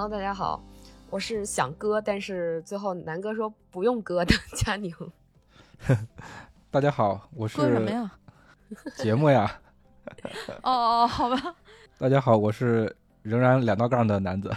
[0.00, 0.64] Hello，大家好，
[1.10, 4.90] 我是想割，但是最后南哥说不用割的佳宁。
[6.72, 8.10] 大家好，我是割什么呀？
[8.96, 9.60] 节目呀。
[10.62, 11.54] 哦哦，好吧。
[11.98, 14.50] 大家好，我是仍然两道杠的男子。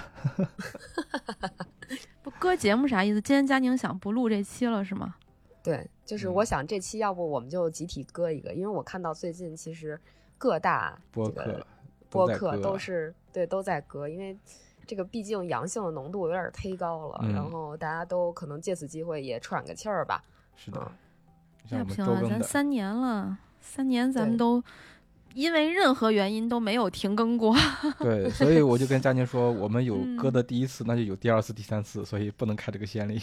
[2.23, 3.19] 不割节目啥意思？
[3.19, 5.15] 今天佳宁想不录这期了是吗？
[5.61, 9.99] 对，就是嗯我想这期要不我们就集体割一个，因为我看到最近其实
[10.37, 11.67] 各大播客
[12.09, 14.37] 播客都是对都在割，因为
[14.85, 20.21] 这个毕竟阳性的浓度有点忒高了，嗯然后大家都可能借此机会也喘个气儿吧。
[20.55, 20.91] 是的
[21.69, 24.61] 那不行啊，周更的，咱三年了，三年咱们都
[25.33, 27.55] 因为任何原因都没有停更过。
[27.99, 33.21] 对，所以我就跟佳宁说，我们有嗯割的第一次，那就有第二次、第三次，所以不能开这个先例。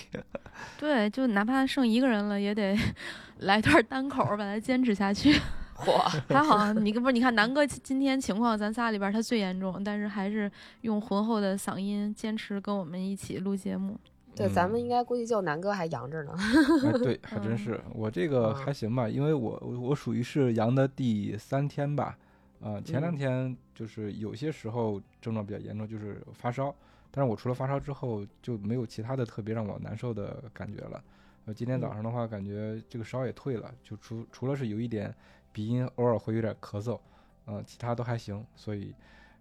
[0.78, 2.77] 对，就哪怕剩一个人了，也得
[3.41, 5.38] 来段单口把它坚持下去。
[5.81, 5.98] 嚯，
[6.33, 10.50] 还好啊你不是你看南哥今天情况，咱仨里边他最严重，但是还是
[10.83, 13.98] 用浑厚的嗓音坚持跟我们一起录节目。
[14.37, 16.33] 对，咱们嗯应该估计就南哥还阳着呢。
[16.87, 22.17] 哎，对，还真嗯是我这个嗯还行吧，因为我我我属于是阳的第三天吧，
[22.62, 26.72] 啊、前两嗯天就是有些时候症状比较严重，就是发烧，
[27.11, 31.03] 但是我除了发烧之后就没有其他的特别让我难受的感觉了。
[31.47, 35.12] 呃，今天早嗯上的话，感觉这个烧也退了，就除除了是有一点
[35.53, 36.99] 鼻音，偶尔会有点咳嗽，
[37.44, 38.94] 呃，其他都还行，所以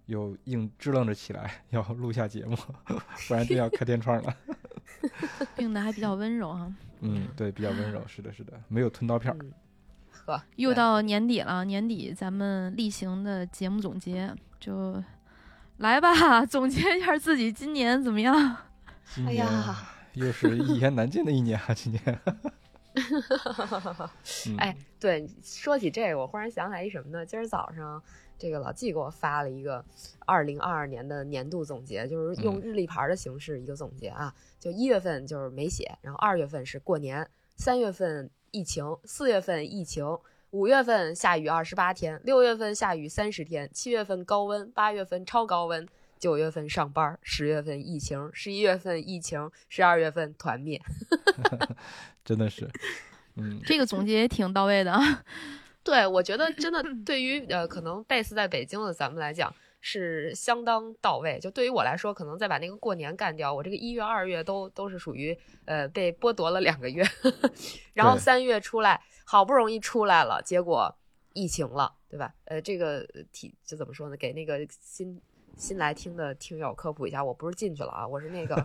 [0.05, 2.55] 又硬支棱着起来 要录下节目，
[3.27, 4.35] 不然就要开天窗了。
[5.55, 6.71] 病的还比较温柔哈。
[7.01, 9.37] 嗯，对，比较温柔，是的，是的，没有吞刀片儿。
[9.41, 9.53] 嗯，
[10.25, 15.01] 呵，又到年底了，年底咱们例行的节目总结就
[15.77, 18.35] 来吧，总结一下自己今年怎么样？
[18.35, 18.55] 哎
[19.15, 19.75] 今年呀，
[20.13, 21.73] 又是一言难尽的一年啊！
[21.73, 22.51] 今年，嗯
[24.57, 27.25] 哎，对，说起这个，我忽然想起来一什么呢？
[27.25, 28.01] 今儿早上，
[28.37, 29.83] 这个老纪给我发了一个
[30.25, 34.33] 二零二二年的年度总结，就是用嗯日历牌的形式一个总结啊。
[34.59, 40.05] 就一月份就是没写，然后二月份是过年，三月份疫情，四月份疫情，
[40.51, 45.87] 五月份下雨二十八天，六月份下雨三十天，七月份高温，八月份超高温。
[46.19, 50.79] 九月份上班，十月份疫情，十一月份疫情，十二月份团灭。
[52.25, 52.69] 真的是，
[53.37, 55.23] 嗯，这个总结也挺到位的啊。
[55.81, 61.39] 对，我觉得 真的对于呃可能 base 在北京的咱们来讲是相当到位。
[61.39, 67.03] 就对于我来说，可能再把那个过年干掉，我这个一月、二月都都是属于呃被剥夺了两个月，
[67.93, 70.93] 然后三月出来，好不容易出来了，结果
[71.33, 72.33] 疫情了，对吧？
[72.43, 74.17] 呃，这个体就怎么说呢？
[74.17, 75.19] 给那个新。
[75.59, 78.55] 新来听的听友科普一下，我不是进去了啊， 我是那个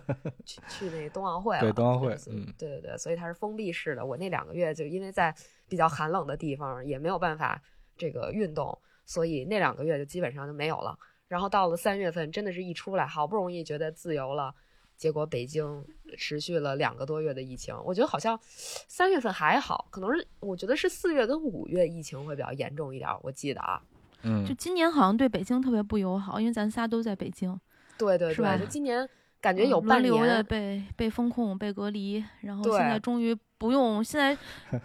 [0.44, 1.60] 去去那个冬奥会了。
[1.60, 4.06] 对冬奥会嗯对对对，所以它是封闭式的。
[4.06, 5.34] 我那两个月就因为在
[5.68, 7.60] 比较寒冷的地方，也没有办法
[7.96, 10.96] 这个运动，所以那两个月就基本上就没有了。
[11.26, 14.54] 然后到了三月份，真的是一出来，好不容易觉得自由了，
[14.96, 15.84] 结果北京
[16.16, 17.74] 持续了两个多月的疫情。
[17.84, 23.18] 我觉得好像三月份还好，可能是我觉得是四月跟五月疫情会比较严重一点儿。
[23.22, 23.82] 我记得啊，
[24.24, 27.58] 嗯就，今年好像对北京特别不友好，因为咱仨都在北京，
[27.98, 29.08] 对对是吧对，就今年
[29.40, 34.02] 感觉有半嗯流的年，被被封控、被隔离，然后现在终于不用。
[34.02, 34.36] 现在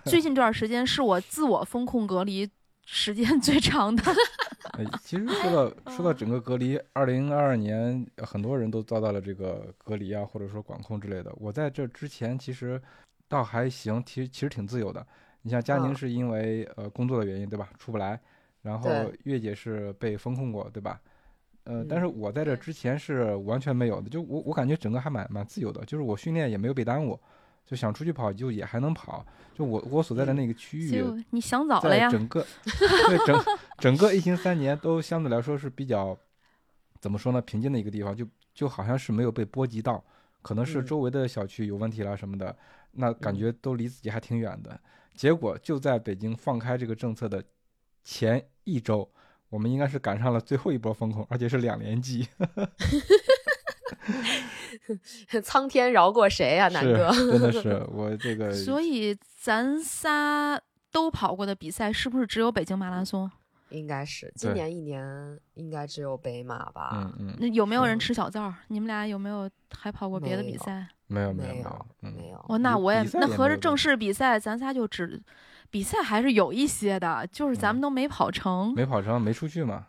[0.06, 2.50] 最近这段时间是我自我封控隔离
[2.86, 4.04] 时间 最长的。
[4.74, 11.34] 哎其实说到说到整个隔离，二零二二年很多人都遭到了这个隔离啊，或者说管控之类的。
[11.38, 12.82] 我在这之前其实
[13.28, 15.06] 倒还行，其实其实挺自由的。
[15.42, 17.70] 你像佳宁嗯是因为呃工作的原因，对吧？
[17.78, 18.20] 出不来，
[18.62, 18.90] 然后
[19.24, 21.00] 月姐是被封控过，对吧？
[21.64, 27.20] 呃，但嗯是我在这之前是完全没有的，就我我感觉整个还蛮蛮自由的，就是我训练也没有被耽误，
[27.66, 29.26] 就想出去跑就也还能跑。
[29.54, 32.46] 就我我所在的那个区域，你想早了呀， 整个
[33.08, 33.44] 对整
[33.78, 36.18] 整个疫情三年都相对来说是比较
[37.00, 40.04] 怎么说呢平静的一个地方，就就好像是没有被波及到，
[40.42, 42.56] 可能是嗯周围的小区有问题啦什么的，
[42.94, 44.80] 那感嗯觉都离自己还挺远的。
[45.14, 47.44] 结果就在北京放开这个政策的
[48.10, 49.08] 前一周，
[49.50, 52.28] 我们应该是赶上了最后一波风控，而且是两连击。
[55.44, 57.12] 苍天饶过谁呀、 南哥？
[57.32, 60.60] 真的是我这个，所以咱仨
[60.92, 63.30] 都跑过的比赛，是不是只有北京马拉松？
[63.70, 66.90] 应该是今年一年应该只有北马吧？
[66.96, 68.52] 嗯嗯，那有没有人吃小灶？
[68.70, 69.48] 你们俩有没有
[69.78, 70.88] 还跑过别的比赛？
[71.06, 72.44] 没有没有没有，嗯，没有。
[72.50, 75.22] 哦，那我也那合着正式比赛，咱仨就只
[75.70, 78.74] 比赛还是有一些的，就是咱们嗯都没跑成。
[78.76, 79.86] 没跑成，没出去嘛，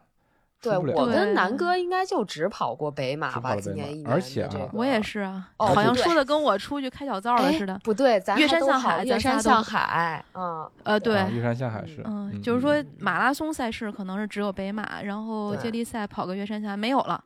[0.62, 7.80] 对我跟对南哥应该就只跑过北马吧，今年一年而且啊的这个我也是啊，哦好像说的跟我出去开小灶了哎似的。
[7.82, 17.24] 不对，咱岳山还都跑向海咱岳山向海，嗯，呃，对，啊，山下海是，嗯，就是说嗯马拉松赛事可能是只有北马，然后接力赛跑个岳山下没有了，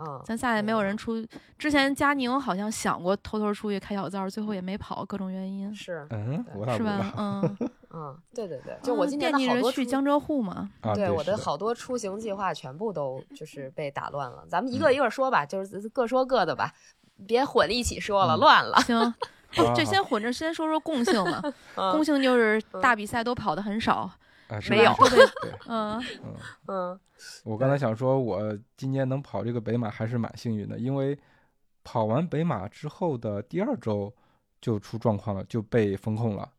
[0.00, 1.24] 嗯，咱仨也没有人出。
[1.58, 6.44] 之前佳宁好像想过偷偷出去开小灶，最后也没跑，各种原因，是，嗯，
[6.76, 7.12] 是吧？
[7.16, 7.56] 嗯，
[7.90, 10.70] 嗯，对对对，就我嗯今年的好多去江浙沪嘛。
[10.80, 16.72] 啊，对我的的好多出行计划全部都就是被打乱了，咱们一嗯个一个说吧，就是各说各的吧，
[17.26, 18.78] 别混一起说了，嗯乱了。
[18.86, 18.98] 行，
[19.52, 21.42] 好好这先混着先说说共性嘛。
[21.74, 24.10] 嗯共性就是嗯大比赛都跑的很少，
[24.50, 24.92] 啊，是没有。
[24.94, 25.98] 对， 嗯。
[26.22, 26.34] 嗯，
[26.68, 27.00] 嗯，
[27.44, 31.18] 我刚才想说，我今年能跑这个北马还是蛮幸运的，因为
[31.84, 34.12] 跑完北马之后的第二周
[34.60, 36.50] 就出状况了，就被封控了，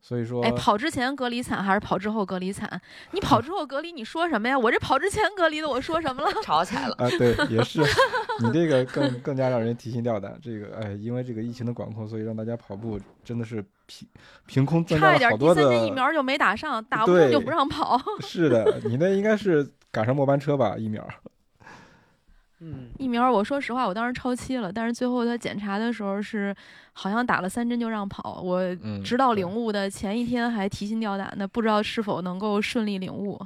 [0.00, 2.80] 所以说哎，跑之前隔离惨还是跑之后隔离惨？
[3.12, 4.58] 你跑 之后隔离，你说什么呀？
[4.58, 6.32] 我这跑之前隔离的，我说什么了？
[6.42, 6.94] 吵起来了。
[6.98, 7.82] 啊，对，也是，
[8.42, 10.38] 你这个更更加让人提心吊胆。
[10.42, 14.08] 这个，哎，因为这个疫情的管控，所以让大家跑步真的是凭
[14.46, 15.62] 凭空增加差一点第了好多的。
[15.62, 18.00] 三针疫苗就没打上，打不中对就不让跑。
[18.20, 20.76] 是的，你那应该是赶上末班车吧？
[20.78, 21.06] 疫苗。
[22.60, 26.54] 嗯，疫苗，我说实话，我当时超期了，但是最后他检查的时候是
[26.92, 28.40] 好像打了三针就让跑。
[28.42, 33.40] 我嗯，直到领悟的前一天还提心吊胆的，不知道是否能够顺利领悟。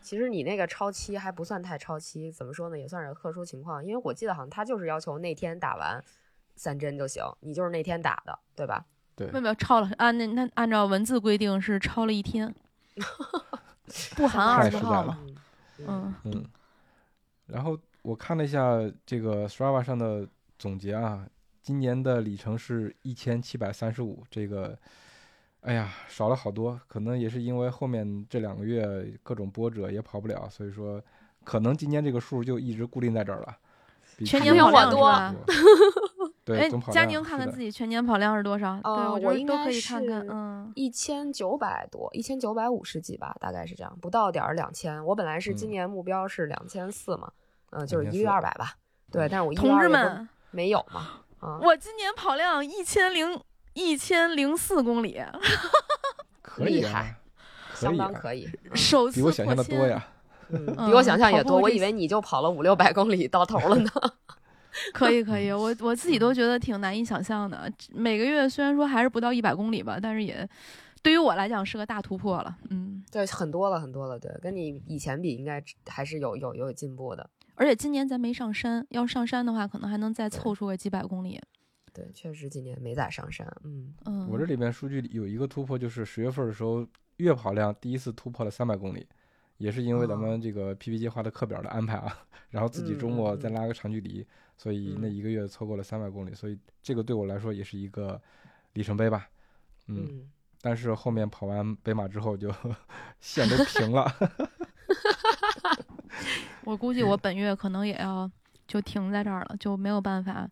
[0.00, 6.02] 其实你那个超期还不算太超期，怎么说呢，也算是特殊情况，因为我记得好像他就是要求那天打完
[6.56, 8.84] 三针就行，你就是那天打的，对吧？
[9.14, 12.54] 对没有没有超了，按那那按照文字规定是超了一天，
[14.16, 15.18] 不含二十号嘛。
[15.26, 15.36] 嗯
[15.86, 16.44] 嗯，嗯，
[17.46, 17.76] 然后
[18.08, 20.26] 我看了一下这个 Strava 上的
[20.58, 21.26] 总结啊，
[21.60, 24.74] 今年的里程是一千七百三十五，这个，
[25.60, 31.02] 哎呀，少了好多，可能也是因为后面这两个月各种波折也跑不了，所以说
[31.44, 33.54] 可能今年这个数就一直固定在这儿了。
[34.16, 35.34] 比全去年年跑量是多吧？
[36.46, 38.80] 对，哎总跑，佳宁看看自己全年跑量是多少？
[38.80, 40.22] 对，呃我觉得都我应该可以看看。
[40.22, 45.04] 是嗯，一千九百多，一千九百五十几吧，大概是这样，不到点儿两千。
[45.04, 47.32] 我本来是今嗯年目标是两千四嘛，嗯、
[47.86, 48.74] 就是一个2400月二百吧。
[49.10, 51.08] 对，但是我一个月同志200不们，没有嘛，
[51.40, 53.40] 啊，我今年跑量一千零
[53.74, 55.20] 一千零四公里，
[56.42, 57.16] 可以啊厉害，
[57.72, 59.78] 可相当可以，嗯首次比我想象的破千。
[59.78, 60.06] 多呀。
[60.50, 61.58] 嗯，嗯比我想象也多。
[61.58, 63.90] 我以为你就跑了五六百公里到头了呢。
[64.94, 67.70] 可 以可以， 我我自己都觉得挺难以想象的。
[67.90, 70.48] 每个月虽然说还是不到一百公里吧，但是也
[71.02, 72.56] 对于我来讲是个大突破了。
[72.70, 74.18] 嗯，对，很多了，很多了。
[74.18, 77.28] 对，跟你以前比，应该还是有有有进步的。
[77.58, 81.40] 而且今年咱没上山，要上山的话，可能还能再凑出个几百公里。
[81.92, 83.44] 对，确实今年没咋上山。
[83.64, 89.04] 嗯，嗯，我这里面数据里有一个突破，就是十月份的时候月跑量第一次突破了三百公里，
[89.56, 92.16] 也是因为咱哦们这个 PP 计划的课表的安排啊，
[92.50, 94.24] 然后自己周末再拉个长距离，
[94.56, 98.20] 所以那嗯一个月凑够了三百公里，所以这个对我来说也是一个
[98.74, 99.28] 里程碑吧。
[99.88, 100.30] 嗯，嗯，
[100.60, 102.54] 但是后面跑完北马之后就
[103.18, 104.08] 线都平了。
[106.68, 108.30] 我估计我本月可能也要
[108.66, 110.46] 就停在这儿了，就没有办法，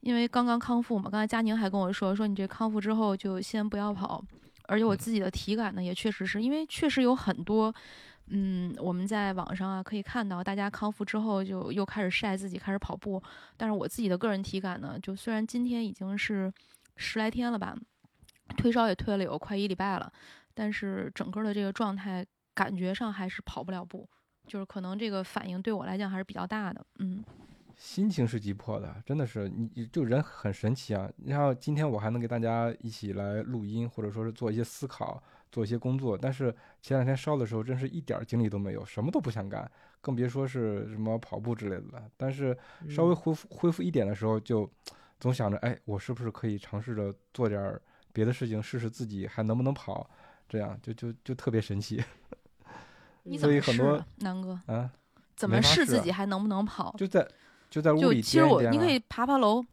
[0.00, 1.10] 因为刚刚康复嘛。
[1.10, 4.24] 刚才佳宁还跟我说，说你这康复之后就先不要跑，
[4.68, 7.70] 而且我嗯自己的体感呢，也确实是因为确实有很多，
[8.28, 13.22] 嗯，我们在网上啊可以看到大家康复之后就又开始晒自己开始跑步，
[13.58, 16.50] 但是我自己的个人体感呢，就虽然今天已经是
[16.96, 17.76] 十来天了吧，
[18.56, 20.10] 退烧也退了有快一礼拜了，
[20.54, 22.24] 但是整个的这个状态
[22.54, 24.08] 感觉上还是跑不了步。
[24.50, 27.22] 就是可能这个反应对我来讲还是比较大的，嗯，
[27.76, 31.08] 心情是急迫的，真的是你你就人很神奇啊！
[31.24, 36.52] 然后今天我还能给大家一起来录音，或者说是做一些思考，做一些工作，但是
[36.82, 42.10] 前两天烧的时候，真是一点儿精力都没有，什么都不想干，更别说是什么跑步之类的了。
[42.16, 44.68] 但是稍微嗯恢复恢复一点的时候，就
[45.20, 47.80] 总想着，哎，我是不是可以尝试着做点儿
[48.12, 50.10] 别的事情，试试自己还能不能跑，
[50.48, 52.02] 这样就就就特别神奇
[53.24, 54.60] 你嗯怎么试所以很多啊，南哥？
[54.66, 54.90] 啊！
[55.36, 56.94] 怎么试自己还能不能跑？
[56.98, 57.26] 就在
[57.70, 59.64] 就在屋里就其实我你可以爬爬楼，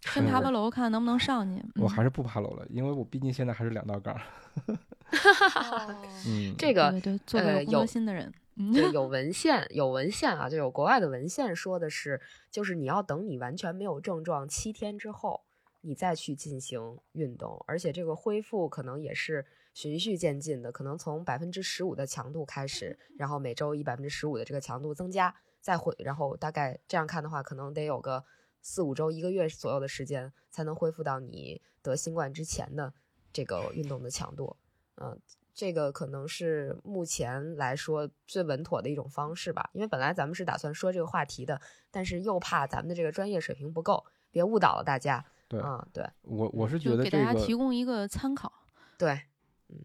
[0.00, 1.60] 先爬爬楼看能不能上去。
[1.60, 4.20] 嗯我还是不爬楼了，因为我毕竟现在还是两道杠儿。
[5.14, 5.96] 哦
[6.26, 8.32] 嗯，这个对对对，做个呃有工作心的人，
[8.74, 12.20] 就 有文献，有文献啊，就有国外的文献说的是，
[12.50, 15.42] 就是你要等你完全没有症状七天之后，
[15.82, 19.44] 你再去进行运动，而且这个恢复可能也是
[19.74, 28.24] 循序渐进的，可能从百分之十五的强度开始，然后每周以百分之十五的这个强度增加，再恢，然后大概这样看的话，可能得有个
[28.62, 32.94] 四五周、一个月左右的时间，才能恢复到你得新冠之前的
[33.30, 34.56] 这个运动的强度，
[34.96, 35.20] 嗯。
[35.56, 41.60] 这个可能是目前来说最稳妥的一种方式吧，因为本来咱们是打算说这个话题的，
[41.92, 45.24] 但是又怕咱们的这个专业水平不够，别误导了大家。
[45.46, 48.52] 对，嗯，对我我是觉得给大家提供一个参考。
[48.98, 49.22] 对，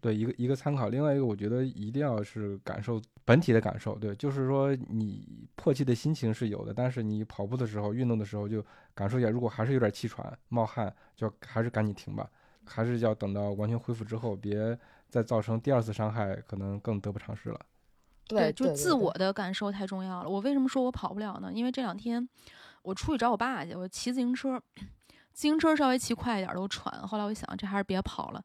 [0.00, 0.88] 对，一个一个参考。
[0.88, 3.96] 另外一个，我觉得一定要是感受本体的感受。
[3.98, 12.28] 对，就是说你迫切的心情是有的，但是你跑步的时候、运动的时候就感受一下，如果还是有点气喘、冒汗，就还是赶紧停吧，
[12.66, 14.78] 还是要等到完全恢复之后，别。
[15.10, 17.58] 再造成第二次伤害，可能更得不偿失了。
[18.28, 20.30] 对，就自我的感受太重要了。
[20.30, 21.50] 我为什么说我跑不了呢？
[21.52, 22.28] 因为这两天
[22.82, 24.62] 我出去找我爸去，我骑自行车，
[25.34, 26.96] 自行车稍微骑快一点都喘。
[27.08, 28.40] 后来我想，这还是别跑了。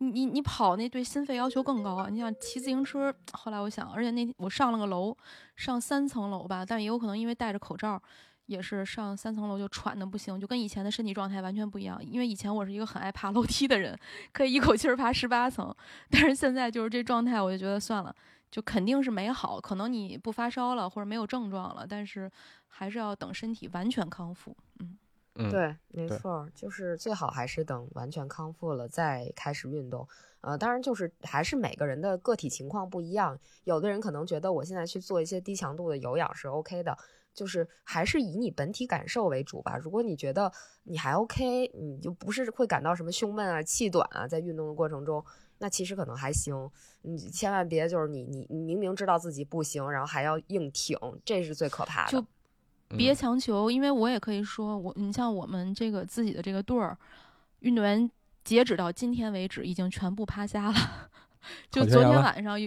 [0.00, 2.08] 你你你跑那对心肺要求更高啊！
[2.10, 5.16] 你想骑自行车，后来我想，而且那天我上了个楼，
[5.56, 8.02] 上三层楼吧，但也有可能因为戴着口罩。
[8.46, 12.04] 也是上三层楼就喘的不行，就跟以前的身体状态完全不一样。
[12.04, 13.96] 因为以前我是一个很爱爬楼梯的人，
[14.32, 15.72] 可以一口气儿爬十八层，
[16.10, 18.12] 但是现在就是这状态，我就觉得算了，
[18.50, 19.60] 就肯定是没好。
[19.60, 22.28] 可能你不发烧了或者没有症状了，但是
[22.66, 24.56] 还是要等身体完全康复。
[24.80, 24.98] 嗯
[25.36, 30.06] 嗯，对，没错，就是最好还是等完全康复了再开始运动。
[30.40, 36.96] 呃，当然就是还是每个人的个体情况不一样，有的人可能觉得我现在去做一些低强度的有氧是 OK 的。
[37.32, 39.76] 就是还是以你本体感受为主吧。
[39.76, 40.50] 如果你觉得
[40.82, 45.24] 你还 OK，你就不是会感到什么胸闷啊、气短啊，在运动的过程中，
[45.58, 46.68] 那其实可能还行。
[47.02, 52.10] 你千万别就是你你你明明知道自己不行，然后还要硬挺，这是最可怕的。
[52.10, 52.26] 就
[52.96, 56.96] 别强求，因为我也可以说，我你像我们这个自己的这个队儿
[57.60, 58.10] 运动员，
[58.44, 60.74] 截止到今天为止，已经全部趴下了。
[61.70, 62.58] 就昨天晚上，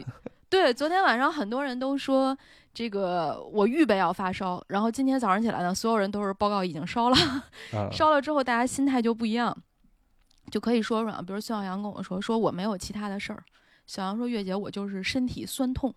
[0.50, 2.38] 对，昨天晚上很多人都说。
[2.76, 7.16] 这个我预备要发烧，然后今天早上起来呢，所有人都是报告已经烧了，
[7.94, 9.56] 烧了之后大家心态就不一样，
[10.50, 13.44] 就可以说说，比如孙小阳跟我说，说我没有其他的事儿，
[13.86, 15.94] 小杨说月姐我就是身体酸痛，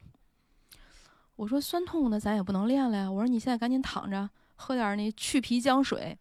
[1.36, 6.16] 我说酸痛的咱也不能练了呀，我说你现在赶紧躺着喝点那去皮姜水，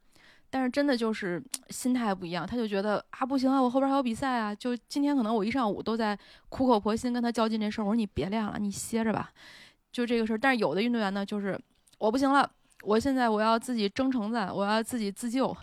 [0.49, 6.17] 但是真的就是心态不一样，他就觉得啊不行啊，我后边还有比赛啊，就今天可能我一上午都在
[6.49, 9.31] 苦口婆心跟他较劲这事儿，我说你别练了，你歇着吧。
[9.91, 11.57] 就这个事儿，但是有的运动员呢，就是
[11.97, 12.51] 我不行了，
[12.85, 15.55] 我现在我要自己争成子，我要自己 自救，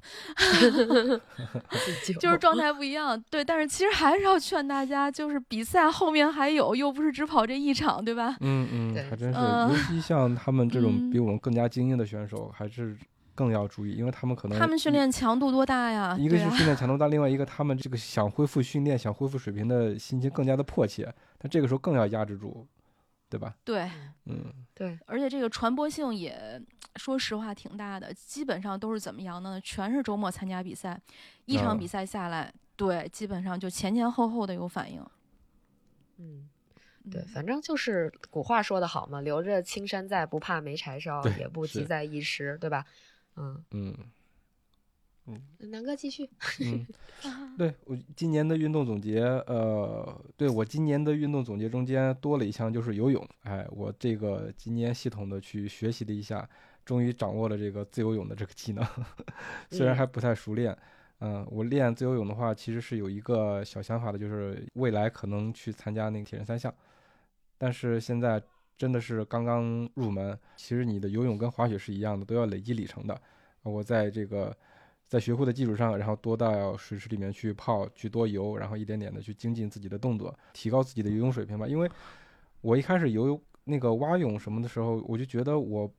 [2.21, 3.21] 就是状态不一样。
[3.31, 8.37] 对，但是其实还是要劝大家，就是比赛后面还有，又不是只跑这一场，对吧？
[8.41, 12.97] 嗯嗯，还真是，尤其像他们这种比我们更加精英的选手，还是
[13.35, 16.17] 更要注意，因为他们可能他们训练强度多大呀？
[16.19, 22.67] 一个是训练强度大， 另外一个他们这个想恢复训练、想恢复水平的心情更加的迫切，但这个时候更要压制住。
[23.33, 23.57] 对吧？
[23.65, 23.91] 对，
[24.27, 26.61] 嗯，对，而且这个传播性也
[26.97, 29.59] 说实话挺大的，基本上都是怎么样呢？
[29.63, 31.01] 全是周末参加比赛，
[31.47, 35.03] 一场比赛下来，对，基本上就前前后后的有反应。
[36.19, 36.51] 嗯，
[37.11, 42.85] 对，反正就是古话说的好嘛，留着青山在，不怕没柴烧，也不急在一时，对吧？
[43.37, 43.97] 嗯嗯。
[45.27, 46.29] 嗯，南哥继续。
[46.61, 46.85] 嗯，
[47.57, 53.25] 对我今年的运动总结，呃，对我今年的运动总结中间多了一项就是游泳。
[53.45, 56.49] 哎，我这个今年系统的去学习了一下，
[56.85, 58.85] 终于掌握了这个自由泳的这个技能，
[59.71, 60.77] 虽然还不太熟练。
[61.21, 66.75] 嗯，我练自由泳的话，其实是有一个小想法的，就是未来可能去参加那个铁人三项。
[67.57, 68.43] 但是现在
[68.77, 73.17] 真的是刚刚入门，其实你的游泳跟滑雪是一样的，都要累积里程的。
[73.63, 74.53] 我在这个。
[75.13, 81.69] 在学会的基础上，然后多到水池里面去泡，去多游，然后一点点的去精进自己的动作，提高自己的游泳水平吧。
[81.69, 81.91] 因为
[82.63, 85.93] 我一开始游那个蛙泳什么的时候，我就觉得我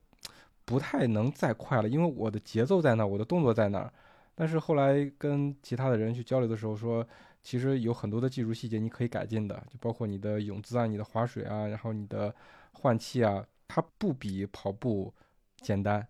[0.64, 3.92] 不太能再快了，因为我的节奏在那，我的动作在那儿。
[4.34, 7.06] 但是后来跟其他的人去交流的时候说，
[7.40, 12.34] 其实有很多的技术细节你可以改进的，就包括你的泳姿啊、你的划水啊，然后你的
[12.72, 15.14] 换气啊，它不比跑步
[15.60, 16.04] 简单。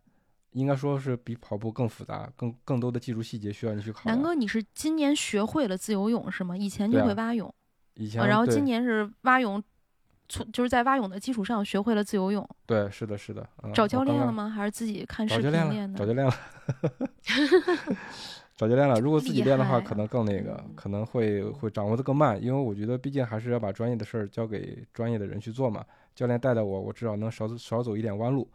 [0.54, 6.56] 应该说是比跑步更复杂，更更多的技术细节需要你去考南哥，你是今年学会了自由泳是吗？
[6.56, 7.52] 以前就会蛙泳，
[7.94, 9.62] 以前，然后今年是蛙泳，
[10.28, 12.49] 从就是在蛙泳的基础上学会了自由泳。
[12.66, 13.46] 对，是的，是的。
[13.75, 14.49] 找教练了吗？
[14.49, 15.99] 还是自己看视频练的？
[15.99, 16.34] 找教练了。
[18.56, 19.00] 找教练了。
[19.00, 25.84] 如果自己练的话，可能更那个，可能会会掌握的更慢，因为我觉得毕竟还是要把专业的事儿交给专业的人去做嘛。
[26.14, 28.49] 教练带带我，我至少能少少走一点弯路。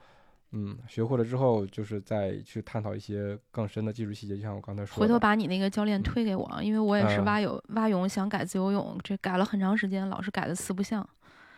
[0.51, 5.01] 嗯，学会了之后，就是再去探讨一些更深的技术细节，就像我刚才说的。
[5.01, 11.07] 回头把你那个教练推给我，因为我也是嗯蛙泳，蛙泳想改自由泳，这改了很长时间，老是改的四不像。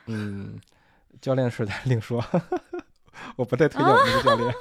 [0.08, 0.60] 嗯，
[1.22, 2.22] 教练是咱另说，
[3.38, 4.54] 我不太推荐我那个教练。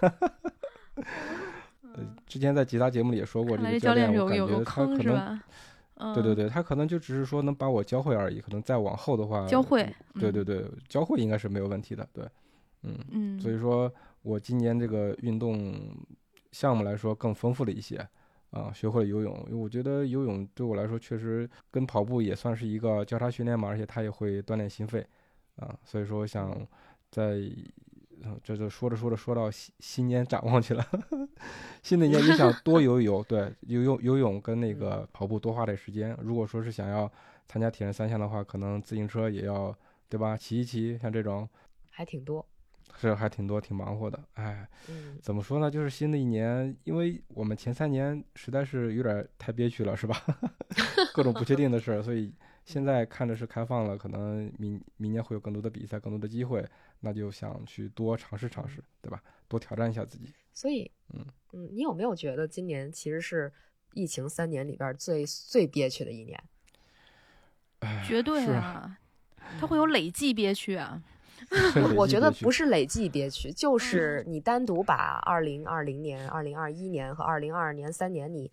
[1.95, 5.41] 呃之前在其他节目里也说过，这教练练我感有有个觉他可能，坑是吧？
[5.97, 9.83] 嗯，对对对，他可能就只是说能把我教会而已，可能再往后的话，教会。
[10.15, 12.25] 嗯对对对，教会应该是没有问题的，对，
[12.85, 13.93] 嗯，嗯，所以说
[14.23, 15.75] 我今年这个运动
[16.53, 17.97] 项目来说更丰富了一些，
[18.51, 25.07] 啊，学会了游泳，因为我觉得游泳对我来说确实跟跑步也算是一个交叉训练嘛，而且它也会锻炼心肺，
[25.57, 26.67] 啊，所以说想
[27.11, 27.35] 在。
[28.23, 30.87] 嗯这就说着说着说到新新年展望去了，
[31.83, 36.15] 新的一年也想多游一游，对，游泳游泳跟那个跑步多花点时间。
[36.23, 37.11] 如果说是想要
[37.49, 39.75] 参加铁人三项的话，可能自行车也要，
[40.07, 40.37] 对吧？
[40.37, 41.49] 骑一骑，像这种
[41.91, 42.45] 还挺多。
[42.99, 44.23] 是还挺多，挺忙活的。
[44.35, 45.71] 哎，嗯，怎么说呢？
[45.71, 50.23] 就是新的一年，因为我们前三年实在是有点太憋屈了，是吧？
[51.15, 52.33] 各种不确定的事儿，所以
[52.65, 56.67] 现在看着是开放了，可能明明年会有更多的比赛，更多的机会，
[57.01, 59.23] 那就想去多尝试尝试，对吧？
[59.49, 60.33] 多挑战一下自己。
[60.53, 63.53] 所以，嗯嗯，你有没有觉得今年其实是
[63.95, 66.43] 疫情三年里边最最憋屈的一年？
[67.81, 68.99] 哎，绝对啊，
[69.59, 71.03] 它会有累计憋屈啊。
[71.97, 78.51] 我觉得不是累计憋屈，就是你单独把二零二零年、二零二一年和二零二二年三年你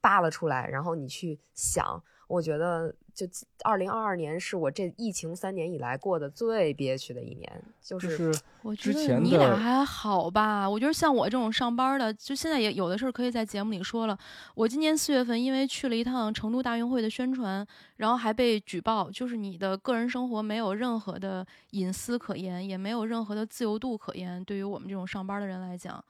[0.00, 3.26] 扒了出来，然后你去想，我觉得就
[3.62, 10.68] 二零二二年是我这疫情三年以来过的最憋屈的一年，就就是是我觉得你俩还好吧？
[10.68, 14.18] 我觉得像我这种上班的，就现在也有的事儿可以在节目里说了。
[14.54, 24.42] 我今年四月份因为去了一趟成都大运会的宣传，然后还被举报，就是你的个人生活没有任何的隐私可言，也没有任何的自由度可言。
[24.42, 26.02] 对于我们这种上班的人来讲，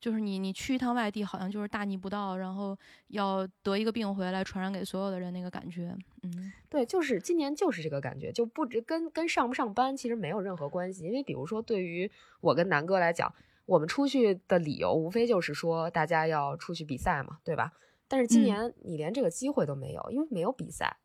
[0.00, 2.76] 就是你你去一趟外地，好像就是大逆不道，然后
[3.08, 5.94] 要得一个病回来传染给所有的人那个感觉。
[6.22, 13.32] 嗯，对，就是今年就是这个感觉，就不止跟跟上不上班其实没有任何关系，因为比如说对于我跟南哥来讲，
[13.66, 17.72] 我们出去的理由无非就是说大家要出去比赛嘛，对吧？
[18.08, 20.96] 但是今嗯年你连这个机会都没有，因为没有比赛，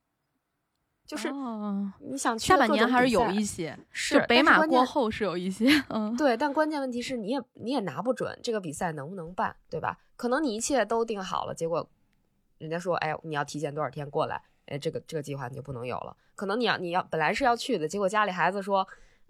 [1.06, 10.00] 就是哦你想去下半年还是有一些，是北马过后是有一些，嗯，对，但关键问题是你也你也拿不准这个比赛能不能办，对吧？
[10.16, 11.88] 可能你一切都定好了，结果
[12.58, 16.16] 人家说，哎，你要提前多少天过来，哎，这个这个计划你就不能有了。
[16.36, 18.88] 可能你要你要本来是要去的，结果家里孩子说，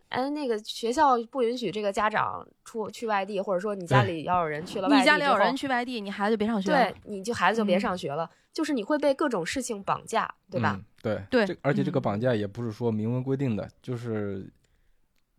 [0.09, 6.77] 哎，那个学校不允许这个家长出去外地，或者说你家里要有人去了外地你家里有人去外地，你孩子就别上学了。
[6.77, 10.75] 对，你就孩子就别嗯上学了，就是你会被各种事情绑架，对吧？
[10.77, 14.51] 嗯、对对这而且这个嗯绑架也不是说明文规定的，就是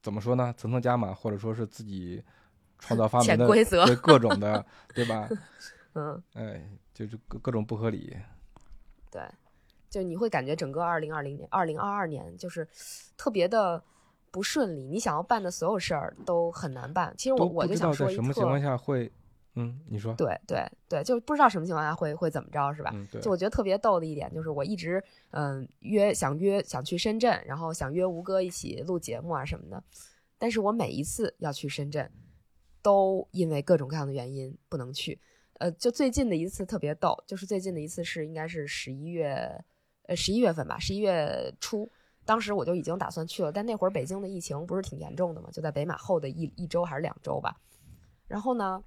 [0.03, 2.23] 怎么说呢，层层加码，或者说是自己
[2.79, 5.29] 创造发明的规则对各种的，对吧？
[5.95, 6.63] 嗯，哎，
[6.95, 8.17] 就是各各种不合理。
[9.11, 9.23] 对，
[9.89, 12.69] 就你会感觉整个二零二零年、二零二二年就是
[13.17, 13.83] 特别的
[14.31, 17.15] 不顺利，你想要办的所有事儿都很难办。
[17.17, 19.11] 其实我我就想说什么情况下会，
[19.57, 22.91] 嗯，你说，对对对，就不知道什么情况下会会怎么着，是吧？
[22.95, 29.83] 嗯，对，就我觉得特别逗的一点就是，我一直嗯约想约想去深圳，然后想约吴哥一起录节目啊什么的，
[30.39, 32.11] 但是我每一次要去深圳，
[32.83, 35.19] 都因为各种各样的原因不能去。
[35.59, 39.65] 呃，就最近的一次特别逗，就是最近的一次是应该是十一月，
[40.03, 41.91] 呃十一月份吧，十一月初，
[42.27, 47.57] 当时我就已经打算去了，但那会儿北京的疫情不是挺严重的嘛，就在北马后的一一周还是两周吧。
[48.29, 48.85] 然后呢，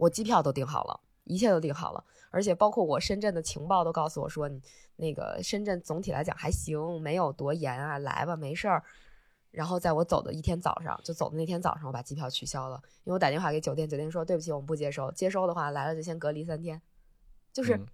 [0.00, 4.60] 我机票都订好了，一切都订好了，而且包括我深圳的情报都告诉我说，你
[4.96, 8.82] 那个深圳总体来讲还行，没有多严啊，来吧，没事儿。
[9.50, 16.80] 然后在我走的一天早上，就走的那天早上，我把机票取消了，因为我打电话给酒店，酒店说对不起，我们不接收，接收的话来了就先隔离三天，
[17.52, 17.76] 就是。
[17.76, 17.86] 嗯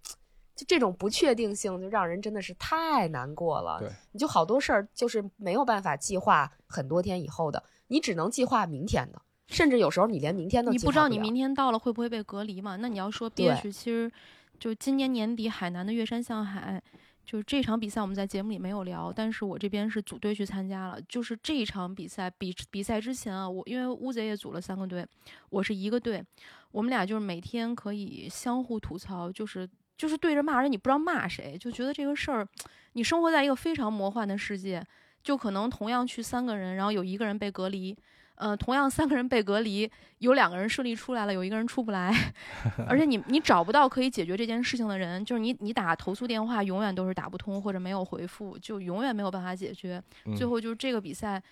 [0.56, 3.78] 就这种不确定性，就让人真的是太难过了。
[3.78, 12.76] 对，你就好多事儿就是没有办法计划很多天以后的，你只能计划明天的，甚至有时候你连明天都你不知道你明天到了会不会被隔离嘛？
[12.76, 14.10] 那你要说憋对屈，其实
[14.58, 16.82] 就今年年底海南的月山向海，
[17.24, 21.00] 就是这场比赛我们在节目里没有聊，但是我这边是组队去参加了。
[21.08, 25.06] 就是这一场比赛比比赛之前啊，我因为乌贼也组了三个队，
[25.50, 26.24] 我是一个队，
[26.72, 29.68] 我们俩就是每天可以相互吐槽，就是。
[29.98, 32.46] 就是对着骂人，你不知道骂谁，就觉得这个事儿，
[32.92, 34.86] 你生活在一个非常魔幻的世界，
[35.24, 37.96] 就可能同样去三个人，然后有一个人被隔离，
[38.36, 42.12] 呃，同样三个人被隔离，有两个人顺利出来了，有一个人出不来，
[42.88, 50.02] 而且你你找不到可以解决这件事情的人，就是你你打投诉电话永远都是打不通或者没有回复，就永远没有办法解决。
[50.24, 51.42] 嗯最后就是这个比赛，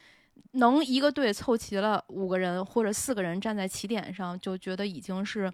[0.52, 5.50] 能一个队凑齐了五个人或者四个人站在起点上，就觉得已经是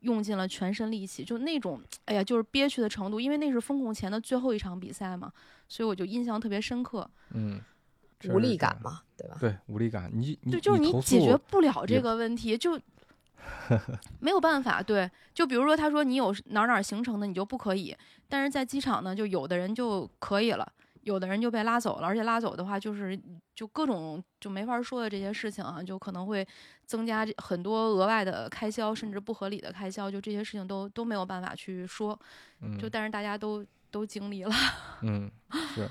[0.00, 3.18] 用尽了全身力气，就那种哎呀，就是憋屈的程度。
[3.18, 5.32] 因为那是封控前的最后一场比赛嘛，
[5.66, 7.08] 所以我就印象特别深刻。
[7.30, 7.58] 嗯，
[8.30, 9.36] 无力感嘛，对吧？
[9.40, 10.10] 对，无力感。
[10.12, 12.78] 你你对，就是你解决不了这个问题，就
[14.20, 14.82] 没有办法。
[14.82, 17.96] 对，就比如说他说你有哪儿哪儿行程的，你就不可以。
[18.28, 20.66] 但是在机场呢，就有的人就可以了，
[21.02, 23.18] 有的人就被拉走了，而且拉走的话就是
[23.54, 26.46] 就各种就没法说的这些事情啊，就可能会
[26.86, 32.18] 增加这很多额外的开销，甚至不合理的开销，就这些事情都都没有办法去说。
[32.60, 34.54] 嗯就但是大家都都经历了，
[35.02, 35.30] 嗯
[35.74, 35.88] 是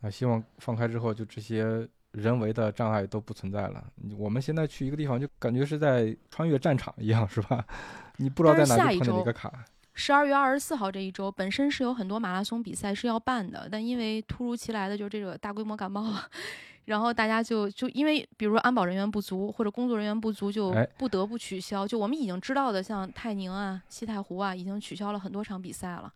[0.00, 3.84] 啊，希望放开之后，就这些人为的障碍都不存在了。
[4.16, 7.64] 我们现在去一个地方，就感觉是在穿越战场一样，是吧？
[8.18, 9.52] 你不知道在哪里碰见了一周个卡。
[9.94, 16.14] 十二月二十四号这一周本身是有很多马拉松比赛是要办的，但因为突如其来的就这个大规模感冒，
[16.86, 21.84] 然后大家就就因为比如说安保人员不足或者工作人员不足，就哎不得不取消。
[21.84, 26.12] 就我们已经知道的，像泰宁啊、西太湖啊，已经取消了很多场比赛了。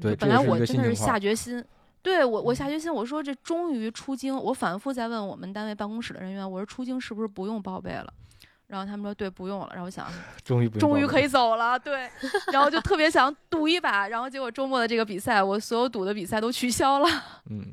[0.00, 1.62] 对，本来我真的是下决心，
[2.06, 8.06] 对我我下决心，我说这终于出京，我反复在问我们单位办公室的人员，我说出京是不是不用报备了？
[8.68, 9.68] 然后他们说对，不用了。
[9.72, 10.06] 然后我想，
[10.44, 12.08] 终于终于可以走了，对，
[12.52, 17.08] 然后就特别想赌一把，然后结果周末的这个比赛，我所有赌的比赛都取消了。
[17.50, 17.72] 嗯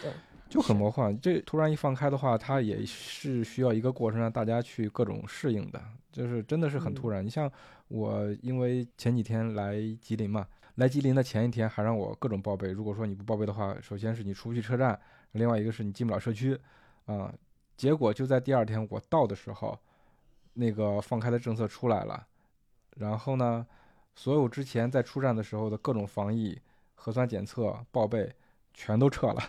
[0.00, 0.10] 对，
[0.48, 1.20] 就很魔幻。
[1.20, 5.78] 这突然一放开的话，它也是需要一个过程让大家去各种适应的，
[6.10, 7.22] 就是真的是很突然。
[7.22, 7.50] 你像
[7.88, 12.70] 我，因为前几天来吉林嘛，来吉林的前一天还让我各种报备。
[12.70, 14.98] 如果说你不报备的话，首先是你出不去车站，
[15.32, 16.58] 另外一个是你进不了社区，
[17.06, 17.32] 啊、
[17.76, 19.78] 结果就在第二天我到的时候，
[20.54, 22.26] 那个放开的政策出来了，
[22.96, 23.66] 然后呢，
[24.14, 26.60] 所有之前在出站的时候的各种防疫、
[26.94, 28.32] 核酸检测、报备
[28.72, 29.42] 全都撤了，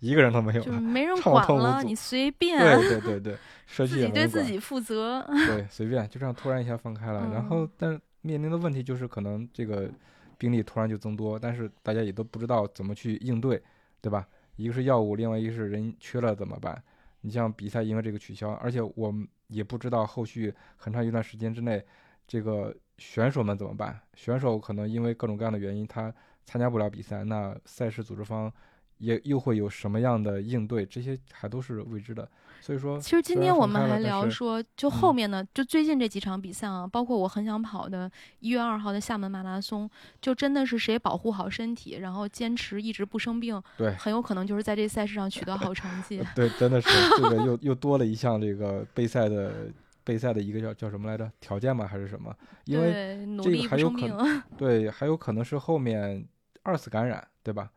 [0.00, 0.64] 一个人都没有了。
[0.64, 5.24] 就是没人管了，你随便，对对对对， 社区自己对自己负责。
[5.46, 9.88] 对，随便就这样突然一下放开了，然后嗯但是面临的问题就是可能这个
[10.36, 13.62] 病例突然就增多，但是大家也都不知道怎么去应对，
[14.00, 14.26] 对吧？
[14.56, 16.82] 一个是药物，另外一个是人缺了怎么办？
[17.22, 21.84] 你像比赛因为这个取消，而且我们也不知道后续很长一段时间之内，
[22.26, 23.98] 这个选手们怎么办？
[24.14, 26.12] 选手可能因为各种各样的原因，他
[26.44, 28.52] 参加不了比赛，那赛事组织方
[29.00, 30.86] 也又会有什么样的应对？
[30.86, 32.28] 这些还都是未知的。
[32.62, 38.10] 所以说，其实今天我们还聊说，就后嗯面呢，就最近这几场比赛啊，包括我很想跑的
[38.40, 39.88] 一月二号的厦门马拉松，
[40.20, 46.22] 就真的是谁保护好身体，然后坚持一直不生病，对很有可能就是在这赛事上取得好成绩。
[46.36, 49.68] 对，真的是 这个又又多了一项这个备赛的
[50.04, 51.32] 备赛的一个叫叫什么来着？
[51.40, 51.86] 条件吗？
[51.86, 52.30] 还是什么？
[52.66, 54.42] 因为，努这个力还有可。
[54.58, 56.22] 对，还有可能是后面
[56.62, 57.70] 二次感染，对吧？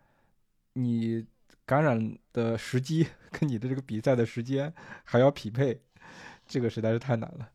[0.74, 1.26] 你
[1.66, 5.82] 感染的时机跟你的这个比赛的时间还要匹配，
[6.46, 7.50] 这个实在是太难了。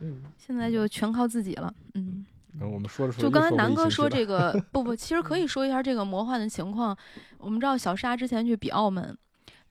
[0.00, 2.24] 嗯，现在就全靠自己了，嗯。
[2.58, 6.96] 嗯，我们说着说着就刚才南哥说这个， 不不，其实可以说一下这个魔幻的情况。
[7.36, 9.14] 我们知道小沙之前去比澳门，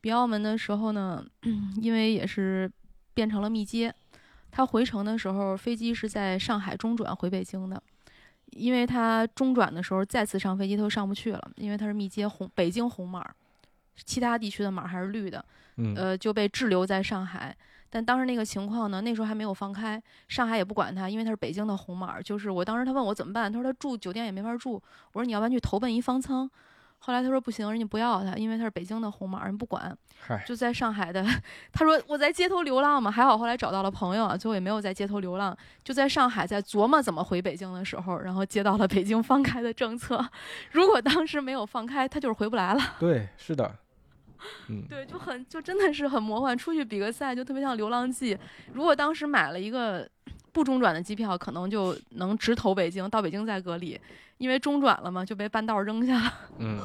[0.01, 1.25] 比澳门的时候呢，
[1.81, 2.71] 因为也是
[3.15, 3.91] 变成了密接，
[4.51, 7.81] 他回程的时候飞机是在上海中转回北京的，
[8.51, 13.25] 因为他中转的时候再次上飞机他就上不去了，因为他是密接红北京红码，
[14.05, 15.43] 其他地区的码还是绿的，
[15.77, 17.55] 嗯呃，就被滞留在上海。
[17.89, 22.21] 但当时那个情况呢，那时候还没有放开，上海也不管他，因为他是北京的红码。
[22.21, 24.73] 就是我当时他问我怎么办，他说他住酒店也没法住。
[25.13, 26.49] 我说你要不然去投奔一方舱。
[26.99, 29.95] 后来他说不行，人家不要他，因为他是北京的红码，人不管。
[30.43, 31.23] 就在上海的，
[31.71, 40.27] 他说我在街头流浪嘛，还好后来找到了朋友啊，最后也没有在街头流浪，就在上海在琢磨怎么回北京的时候，然后接到了北京放开的政策。
[40.71, 42.81] 如果当时没有放开，他就是回不来了。
[42.99, 43.71] 对，是的，
[44.69, 46.57] 嗯，对，就很就真的是很魔幻。
[46.57, 48.35] 出去比个赛就特别像《流浪记》。
[48.73, 50.09] 如果当时买了一个
[50.51, 53.99] 不中转的机票，可能就能直投北京，到北京再隔离。
[54.37, 56.33] 因为中转了嘛，就被半道扔下了。
[56.59, 56.79] 嗯，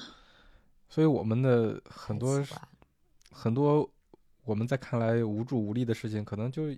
[0.88, 2.42] 所以我们的很多
[3.30, 3.88] 很多
[4.44, 6.72] 我们在看来无助无力的事情，可能就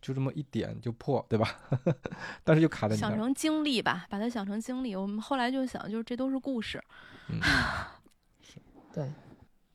[0.00, 1.48] 就这么一点就破，对吧？
[2.44, 2.96] 但是就卡在。
[2.96, 4.94] 想成经历吧，把它想成经历。
[4.94, 6.82] 我们后来就想，就是这都是故事。
[7.28, 7.40] 嗯，
[8.92, 9.10] 对，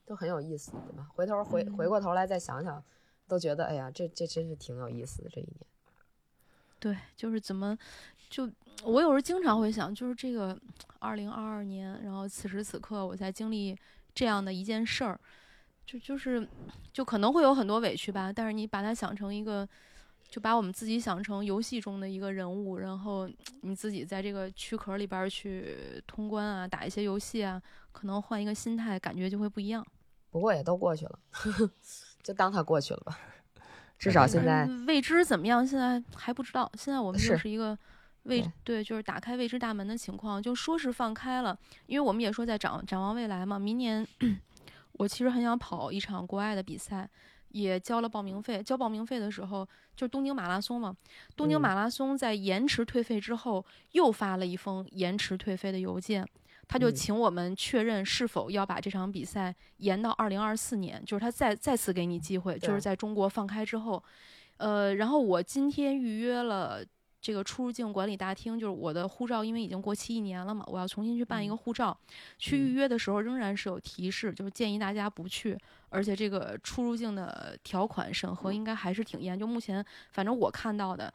[0.05, 1.07] 都很有意思，对吧？
[1.13, 2.83] 回头回回嗯过头来再想想，
[3.27, 5.65] 都觉得哎呀，这这真是挺有意思的这一年。
[6.79, 7.77] 对，就是怎么，
[8.29, 8.49] 就
[8.83, 10.57] 我有时候经常会想，就是这个
[10.99, 13.77] 二零二二年，然后此时此刻我在经历
[14.13, 15.19] 这样的一件事儿，
[15.85, 16.47] 就就是
[16.93, 19.67] 就可能会有很多委屈吧，但是你把它想成一个，
[20.29, 23.29] 就把我们自己想成游戏中的一个人物，然后
[23.61, 27.61] 你自己在这个躯壳里边儿去通关啊，打一些游戏啊，
[27.91, 29.85] 可能换一个心态，感觉就会不一样。
[30.29, 31.19] 不过也都过去了，
[32.21, 33.19] 就当它过去了吧。
[33.97, 36.71] 至少现在未知怎么样，现在还不知道。
[36.75, 37.77] 现在我们就是一个
[38.23, 43.57] 未对对，就是打开未知大门的情况，就说是放开了，因为我们也说在展展望未来嘛。
[43.57, 44.05] 明年
[44.93, 47.09] 我其实很想跑一场国外的比赛，
[47.49, 48.61] 也交了报名费。
[48.61, 50.95] 交报名费的时候，就是东京马拉松嘛。
[51.35, 56.27] 东京嗯马拉松在延迟退费之后，又发了一封延迟退费的邮件。
[56.67, 64.03] 他就嗯请我们确认是否要把这场比赛延到二零二四年，就是他再再次给你机会，就是在中国放开之后，
[64.57, 66.85] 呃，然后我今天预约了
[67.21, 71.97] 这个出入境管理大厅，就是我的护照因为已经过期一年了嘛，我要重新去办一个嗯护照。
[72.37, 75.57] 去嗯预约的时候仍然是有提示，就是建议大家不去，
[75.89, 79.37] 而且这个出入境的条款审核应该还是挺严。
[79.37, 81.13] 就目前反正我看到的，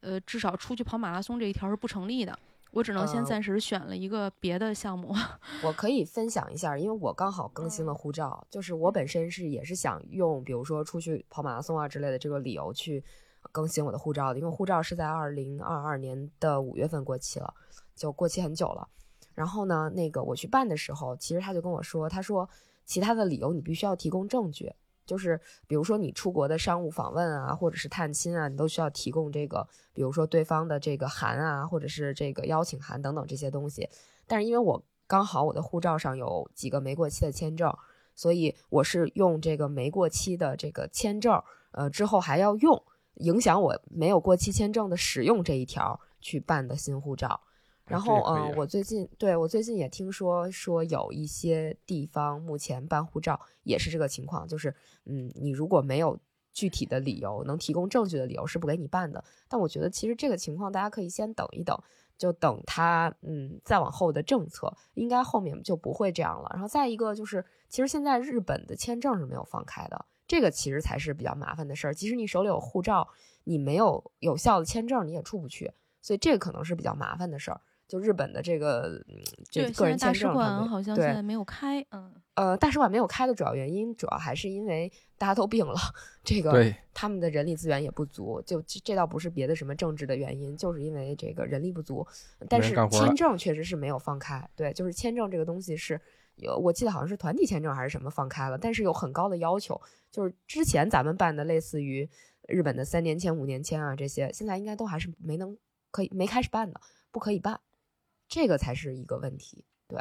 [0.00, 2.36] 呃，至少出去跑马拉松这一条是不成立的。
[2.72, 5.14] 我只能先呃暂时选了一个别的项目。
[5.62, 13.04] 我可以分享一下，因为我刚好更新了嗯护照，就是我本身是也是想用，比如说出去跑马拉松啊之类的这个理由去
[13.52, 17.54] 更新我的护照的，因为护照是在二零二二年的五月份过期了，
[17.94, 18.88] 就过期很久了。
[19.34, 22.48] 然后呢，那个我去办的时候，其实他就跟我说，他说
[22.84, 24.72] 其他的理由你必须要提供证据，
[25.04, 33.88] 就是比如说你出国的商务访问啊，或者是探亲啊，你都需要提供这个，比如说对方的这个函啊，或者是这个邀请函等等这些东西。
[34.26, 37.76] 但是因为我刚好我的护照上有几个没过期的签证，
[38.14, 42.82] 所以我是用这个没过期的这个签证，呃，之后还要用
[43.16, 47.40] 影响我没有过期签证的使用这一条去办的新护照。
[47.86, 54.74] 然后，嗯、我最近对我最近也听说说有一些地方目前办护照也是这个情况，就是
[55.04, 56.18] 嗯，你如果没有
[56.54, 59.22] 具体的理由，能提供证据的理由是不给你办的。
[59.48, 61.78] 但我觉得其实这个情况大家可以先等一等，
[62.16, 66.48] 就等他嗯再往后的政策，应该后面就不会这样了。
[66.54, 71.94] 然后再一个就是，其实现在日本的签证是没有放开的，这个其实才是比较麻烦的事儿。
[71.94, 73.08] 即使你手里有护照，
[73.44, 77.60] 你没有有效的签证，你也出不去，所以这个可能是比较麻烦的事儿。
[77.86, 85.74] 就日本的这个，嗯，这对，个人大使馆好像现在没有开，嗯，呃，大使馆没有开的主要原因，主要还是因为大家都病了，
[86.24, 92.04] 这个他们的人力资源也不足，就这这倒不是别的什么政治的原因，就是因为这个人力不足。
[92.48, 96.00] 但是签证确实是没有放开，对，就是签证这个东西是
[96.36, 102.08] 有，我记得好像是团体签证还是什么放开了，但是有很高的要求，就是之前咱们办的类似于
[102.48, 105.56] 日本的三年签、五年签啊这些，现在应该都还是没能
[105.90, 107.60] 可以没开始办的，不可以办，
[108.28, 110.00] 这个才是一个问题，对。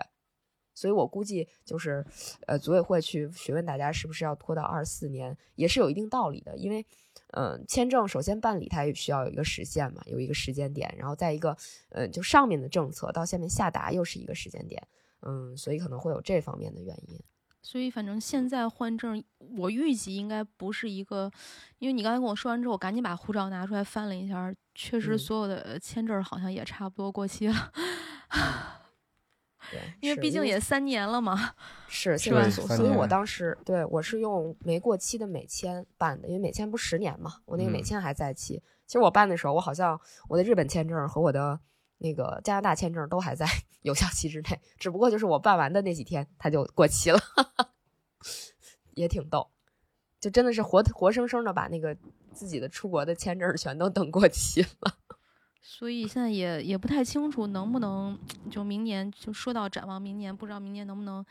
[0.75, 2.03] 所以我估计就是，
[2.47, 6.57] 呃，组委会去询问大家是不是要拖到二四年，也是有一定道理的。
[6.57, 6.83] 因为，
[7.33, 11.55] 嗯、签证首先办理它也需要有一个时限嘛，有一个时间点，然后再一个，
[11.89, 14.81] 呃，就上面的政策到下面下达又是一个时间点，
[15.25, 17.19] 嗯，所以可能会有这方面的原因。
[17.65, 19.23] 所以反正现在换证，
[19.57, 21.31] 我预计应该不是一个，
[21.79, 27.71] 因为你刚才跟我说完之后，我赶紧把护照拿出来翻了一下，确实嗯所有的呃签证好像也差不多过期了，
[29.71, 31.53] 对，因为毕竟也三年了嘛。
[31.87, 38.61] 是是吧现在所，所以我当时对我是用没过期的美签办的，因为美签不是十年嘛，我那个美嗯签还在期。
[38.85, 41.57] 其实我办的时候，我好像我的日本签证和我的
[42.03, 43.47] 那个加拿大签证都还在
[43.81, 47.19] 有效期之内，只不过就是我办完的那几天它就过期了，
[48.93, 49.49] 也挺逗，
[50.19, 51.97] 就真的是活活生生的把那个
[52.33, 54.93] 自己的出国的签证全都等过期了。
[55.65, 58.19] 所以现在也也不太清楚能不能
[58.51, 61.25] 就明年就说到展望明年，不知道明年能不能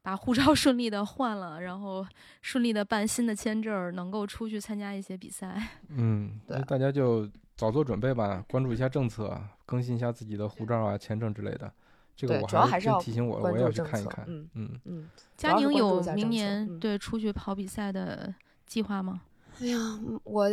[0.00, 2.06] 把护照顺利的换了，然后
[2.40, 5.80] 顺利的办新的签证，能够出去参加一些比赛。
[5.88, 11.72] 嗯，对大家就早做准备吧，关注一下政策，更新一下自己的护照啊、签证之类的。
[12.16, 14.24] 这个对我主要还是要提醒我，关我也要注政策去看一看。
[14.28, 18.32] 嗯嗯，嗯，佳宁有明年嗯对出去跑比赛的
[18.66, 19.22] 计划吗？
[19.60, 20.48] 哎呀，嗯我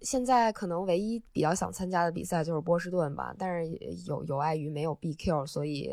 [0.00, 3.70] 现在可能唯一比较想参加的比赛就是波士顿吧，但是
[4.06, 5.90] 有有碍于没有 BQ，所以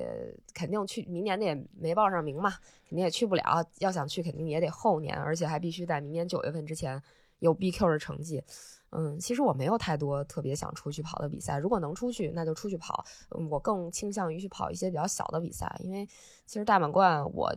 [0.55, 2.49] 肯定去明年的也没报上名嘛，
[2.89, 3.63] 肯定也去不了。
[3.77, 7.01] 要想去，肯定也得后年，而且还必须在明年九月份之前
[7.39, 8.43] 有 BQ 的成绩。
[8.91, 13.03] 嗯，其实我没有太多特别想出去跑的比赛，如果能出去，那就出去跑。
[13.29, 16.05] 嗯，我更倾向于去跑一些比较小的比赛，因为
[16.45, 17.55] 其实大满贯我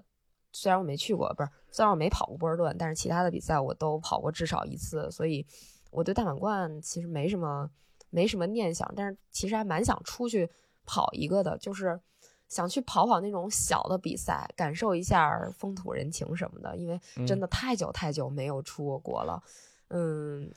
[0.53, 5.44] 虽然我没去过，不是虽然我没跑过波士顿，但是其他的比赛我都跑过至少一次，所以
[5.90, 7.68] 我对大满贯其实没什么
[8.11, 10.49] 没什么念想，但是其实还蛮想出去
[10.87, 12.01] 跑一个的，就是
[12.49, 19.42] 想去跑跑那种小的比赛，感受一下风土人情什么的，因为真的太久太久没有出过国了。
[19.44, 19.51] 嗯，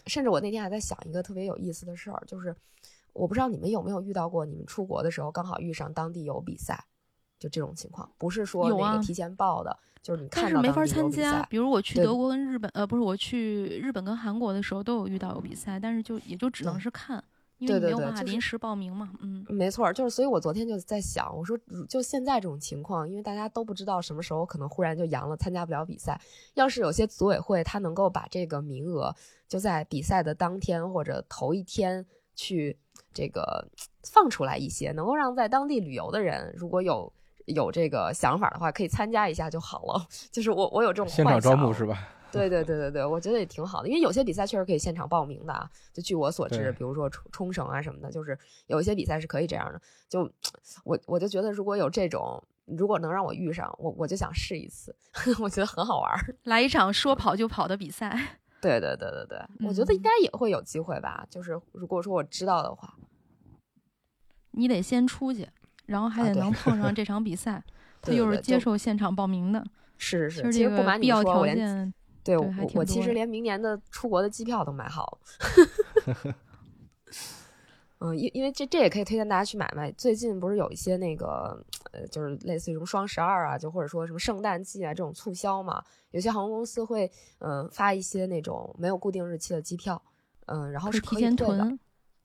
[0.06, 2.56] 甚至我那天还在想一个特别有意思的事儿，就是
[3.14, 6.86] 我不知道你们有没有遇到过，你们出国的时候刚好遇上当地有比赛，
[7.40, 11.44] 就这种情况，不是说有啊那个提前报的，就是你但是没法参加。
[11.44, 17.24] 比如我去德国跟日本，呃，不是我去日本跟韩国的时候都有遇到有比赛，但是就也就只能是看，
[17.58, 19.12] 因为没有办法临时报名嘛。
[19.22, 21.58] 嗯，没错儿，就是所以，我昨天就在想，我说
[21.90, 26.20] 就现在这种情况，因为大家都不知道什么时候可能忽然就阳了，参加不了比赛。
[26.54, 29.16] 要是有些组委会他能够把这个名额
[29.48, 32.78] 就在比赛的当天或者头一天去
[33.14, 33.68] 这个
[34.04, 37.12] 放出来一些，能够让在当地旅游的人如果有
[37.46, 40.06] 有这个想法的话，可以参加一下就好了。
[40.32, 42.10] 就是我我有这种现场幻想招募是吧？
[42.34, 45.70] 对对对对对，我觉得也挺好的，因为有些比赛确实可以现场报名的啊。
[45.94, 48.38] 就据我所知，比如说冲冲绳啊什么的，就是
[48.68, 49.82] 有一些比赛是可以这样的。
[50.10, 50.30] 就
[50.84, 54.96] 我我就觉得，如果有这种，如果能让我遇上，我我就想试一次，
[55.40, 56.36] 我觉得很好玩儿。
[56.44, 58.38] 来一场说跑就跑的比赛。
[58.60, 61.26] 对对对对对，我觉得应嗯该也会有机会吧。
[61.30, 62.96] 就是如果说我知道的话，
[64.52, 65.48] 你得先出去，
[65.86, 67.64] 然后还得能碰上这场比赛。
[68.02, 69.64] 他对又是接受现场报名的，
[69.98, 71.94] 是是是，其实不这个必要瞒你说，我连条件
[72.36, 76.36] 对对我我其实连明年的出国的机票都买好了。
[78.00, 79.92] 嗯，因因为这这也可以推荐大家去买卖。
[79.94, 81.60] 最近不是有一些那个
[81.92, 90.00] 呃，就是类似于什么双十二啊，就或者说什么圣诞季啊这种促销嘛，有些航空公司会嗯、呃发一些那种没有固定日期的机票，
[90.46, 91.80] 嗯、然后是可以退的，囤。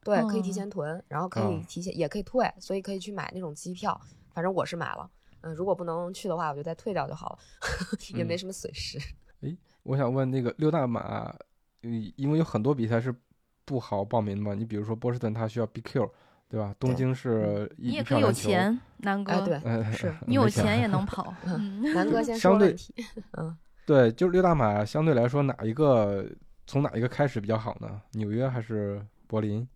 [0.04, 3.98] 对，可以提哦前囤，然后可以哦提前、也可以退，所以可以去买那种机票。
[4.34, 5.08] 反正我是买了，
[5.40, 7.38] 嗯、如果不能去的话，我就再退掉就好了，
[8.18, 8.98] 也没嗯什么损失。
[9.82, 11.34] 我想问那个六大马，
[11.82, 13.14] 嗯因为有很多比赛是
[13.64, 16.08] 不好报名的嘛，你比如说波士顿，它需要 BQ，
[16.48, 16.74] 对吧？
[16.78, 19.32] 东京是你也可以有票难求，钱，南哥。
[19.32, 21.34] 哎，对， 呃，是 你有钱也能 跑。
[21.44, 22.94] 嗯，南哥先相对说问题。
[23.38, 26.24] 嗯，对，就是六大马相对来说哪一个
[26.66, 28.00] 从哪一个开始比较好呢？
[28.12, 29.66] 纽约还是柏林？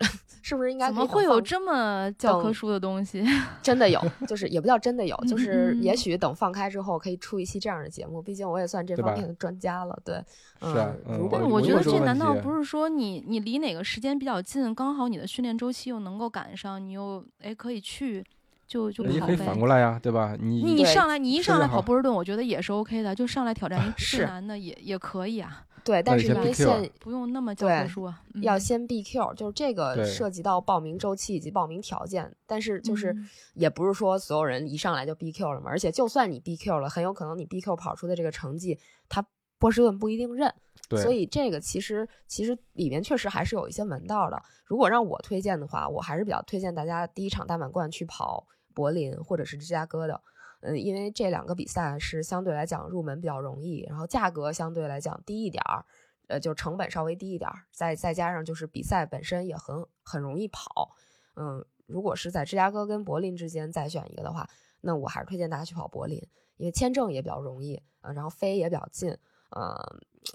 [0.42, 3.24] 是不是应该怎么会有这么教科书的东西？
[3.62, 9.98] 真的有，就是也不叫真的有， 就嗯是嗯也许等放开之后可以出一期这样的节目，毕竟我也算这方面的专家了。
[10.04, 10.16] 对，
[10.60, 18.22] 是啊嗯但是我觉得这难道不是说你你离哪个时间比较近，刚好你的训练周期又能够赶上，你又哎可以去，
[18.66, 19.14] 就就跑呗。
[19.14, 20.36] 也可以反过来呀，对吧？
[20.38, 28.22] 你你上来你一上来跑波士顿，我觉得也是 OK 的，就上来挑战一是最难的也也可以啊，对，但是因为现不用那么教科对书啊。
[28.32, 39.24] 嗯要先 BQ，就是这个涉及到报名周期以及报名条件，但是就是嗯也不是说所有人一上来就 BQ 了嘛，而且就算你 BQ 了，很有可能你 BQ 跑出的这个成绩，他
[39.58, 40.52] 波士顿不一定认。
[40.88, 44.42] 对，所以这个其实其实里面确实还是有一些门道的。
[44.64, 50.20] 如果让我推荐的话，我还是比较推荐大家第一场大满贯去跑柏林或者是芝加哥的。
[50.64, 55.84] 嗯，因为这两个比赛是相对来讲入门比较容易，然后价格相对来讲低一点儿，
[56.28, 60.96] 呃，就成本稍微低一点儿，再再加上就是比赛本身也很很容易跑。
[61.36, 64.48] 嗯，如果是在芝加哥跟柏林之间再选一个的话，
[64.80, 66.16] 那我还是推荐大家去跑柏林，
[66.56, 69.16] 因为签证也比较容易啊、然后飞也比较近，
[69.50, 69.76] 呃，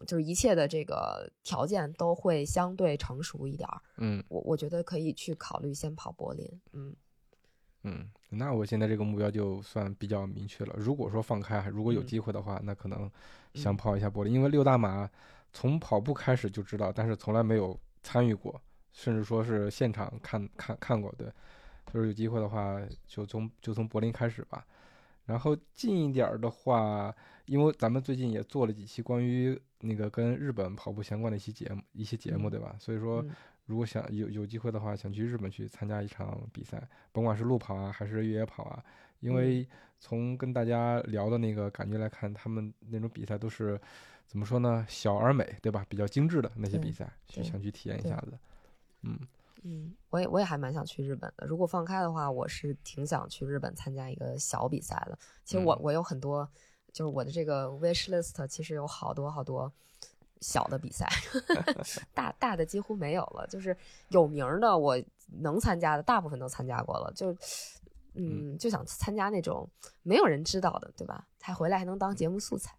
[0.06, 3.82] 就是一切的这个条件都会相对成熟一点儿。
[3.98, 6.62] 嗯我我觉得可以去考虑先跑柏林。
[6.74, 6.96] 嗯，
[7.84, 10.76] 嗯，那我现在这个目标就算比较明确了。
[10.78, 13.10] 如果说放开，如果有嗯机会的话，那可能
[13.54, 15.10] 想嗯跑一下柏林，因为六大马
[15.54, 18.62] 从跑步开始就知道，但是从来没有参与过，
[18.92, 21.14] 甚至说是现场看看看过。
[21.18, 21.32] 对，
[21.94, 24.66] 就是有机会的话，就从就从柏林开始吧。
[25.26, 27.16] 然后近一点儿的话，
[27.46, 32.76] 因为咱们最近也做了几期关于那个跟日本跑步相关的一些节目，一些节目，嗯对吧？
[32.80, 33.30] 所以说嗯，
[33.70, 38.84] 如果想有有机会的话，想去日本去参加一场比赛，甭管是路跑啊还是越野跑啊，
[39.20, 39.68] 因为
[40.00, 43.80] 从跟大家聊的那个感觉来看，他们那种比赛都是
[44.26, 44.84] 怎么说呢？
[44.90, 45.86] 小而美，对吧？
[45.88, 48.40] 比较精致的那些比赛，去想去体验一下子。
[49.04, 49.20] 嗯，
[49.62, 51.46] 嗯，我也我也还蛮想去日本的。
[51.46, 55.16] 如果放开的话，我是挺想去日本参加一个小比赛的。
[55.46, 56.50] 其实我、嗯我有很多，
[56.92, 59.72] 就是我的这个 wish list 其实有好多好多
[60.42, 61.08] 小的比赛，
[62.14, 63.46] 大大的几乎没有了。
[63.48, 63.76] 就是
[64.10, 64.98] 有名儿的，我
[65.42, 67.12] 能参加的大部分都参加过了。
[67.16, 67.36] 就
[68.14, 69.70] 嗯，就想参加那种
[70.04, 71.26] 没有人知道的，对吧？
[71.42, 72.76] 还回来还能当节目素材。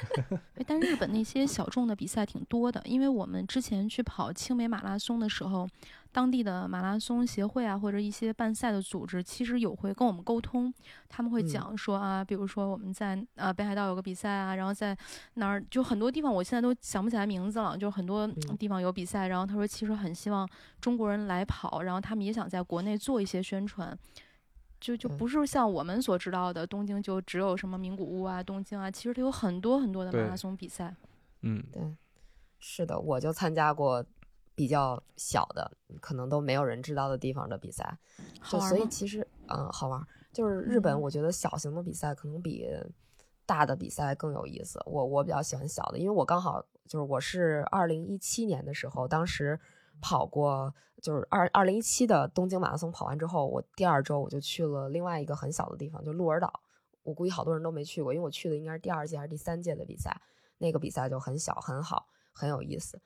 [0.56, 5.68] 哎，但日本那些小众的比赛挺多的，因为我们之前去跑青梅马拉松的时候，
[6.10, 10.72] 当地的马拉松协会啊，或者一些办赛的组织，其实有会跟我们沟通，
[11.08, 14.96] 他们会嗯讲说啊，比如说我们在呃北海道有个比赛啊，然后在
[15.34, 20.48] 哪儿就很多地方，我现在都想不起来名字了，就很多嗯地方有比赛，然后他说其实很希望
[20.80, 23.96] 中国人来跑，然后他们也想在国内做一些宣传。
[24.80, 30.96] 就就嗯不是像我们所知道的，东京就只有什么名古屋啊、东京啊，其实它有很多很多的马拉松比赛。
[31.42, 31.82] 嗯，对，
[32.58, 34.04] 是的，我就参加过
[34.54, 35.70] 比较小的，
[36.00, 37.98] 可能都没有人知道的地方的比赛。
[38.42, 42.66] 就所以好玩吗其实嗯好玩儿，就是日本嗯我觉得小型的比赛可能比
[43.46, 44.80] 大的比赛更有意思。
[44.86, 49.58] 我我比较喜欢小的，因为我刚好就是我是二零一七年的时候，当时
[50.00, 56.60] 跑过就是二二零一七的东京马拉松跑完之后，我第二周我就去了另外一个很小的地方，就鹿儿岛。
[57.02, 60.20] 我估计好多人都没去过，因为我去的应该是第二届还是第三届的比赛，
[60.58, 63.00] 那个比赛就很小很好，很有意思。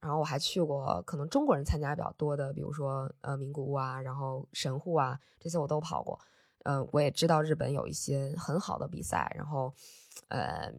[0.00, 6.18] 然后我还去过可能中国人参加比较多的，比如说呃名古屋啊，然后神户啊这些我都跑过。
[6.64, 9.72] 嗯、我也知道日本有一些很好的比赛，然后
[10.28, 10.70] 呃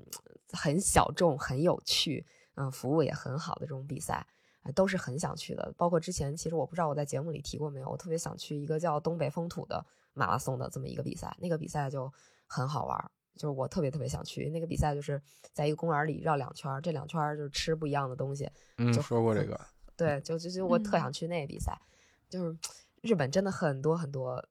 [0.51, 2.23] 很小众、很有趣，
[2.55, 4.27] 嗯、服务也很好的这种比赛，
[4.63, 5.73] 呃都是很想去的。
[5.77, 12.11] 包括之前其实我不知道我在节目里提过没有，我特别想去一个叫东北风土的马拉松的这么一个比赛，那个比赛就
[12.47, 13.11] 很好玩儿。
[13.35, 15.21] 就是我特别特别想去那个比赛，就是
[15.53, 19.57] 在一个公园里绕两圈儿，这两圈儿就是吃不一样的东西，嗯，就说过这个，
[19.95, 21.79] 对，就就就我特嗯想去那个比赛，
[22.27, 22.57] 就是
[23.01, 24.45] 日本真的很多很多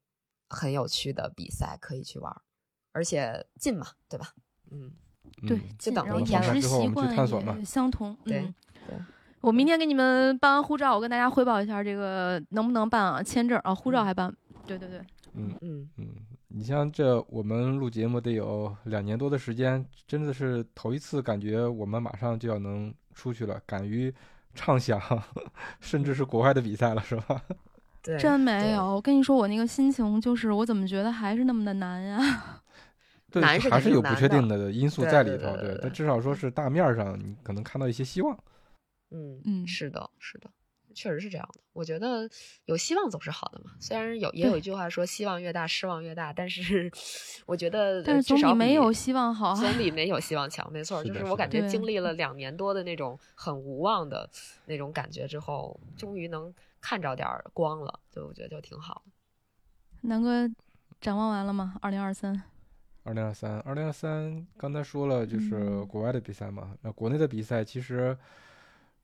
[0.48, 2.40] 很有趣的比赛可以去玩儿，
[2.92, 4.32] 而且近嘛，对吧？
[4.70, 4.90] 嗯，
[5.46, 8.16] 对嗯，就等然后着一天了饮食之后我们去习惯探索嘛也相同。
[8.24, 8.54] 对嗯
[8.88, 8.98] 对
[9.40, 13.22] 我明天给你们办完护照，我跟大家汇报一下这个能不能办啊？
[13.22, 14.34] 签证啊，护照嗯还办？
[14.66, 15.00] 对对对，
[15.34, 16.08] 嗯嗯，嗯，
[16.48, 24.12] 你像这我们录节目得有两年多的时间，真的是头一次感觉我们马上就要能出去了，敢于
[24.54, 25.00] 畅想，
[25.80, 27.40] 甚至是国外的比赛了，是吧？
[28.02, 28.94] 对，真没有。
[28.94, 32.62] 我跟你说，我那个心情就是，我怎么觉得还是那么的难呀？
[33.30, 38.36] 对，是还是有不确定的因素在里头，对对对对但至少说是大面儿上你可能看到一些希望。
[39.10, 40.50] 嗯嗯是的，是的，
[40.94, 41.60] 确实是这样的。
[41.72, 42.28] 我觉得
[42.64, 43.70] 有希望总是好的嘛。
[43.78, 46.90] 虽然有也有一句话说希望越大失望越大，但是
[47.46, 49.54] 我觉得 但是至少总比没有希望好啊。
[49.54, 50.70] 总比没有希望强。
[50.72, 54.28] 没错，就是我感觉经历了两年多的那种很无望的
[54.66, 59.12] 那种感觉之后，终于能看着点儿光了，就我觉得就挺好的。
[60.08, 60.48] 南哥，
[61.00, 61.76] 展望完了吗？
[61.80, 62.42] 二零二三，
[63.04, 66.76] 二零二三，二零二三，刚才说了，就是嗯国外的比赛嘛。
[66.82, 68.16] 那国内的比赛其实，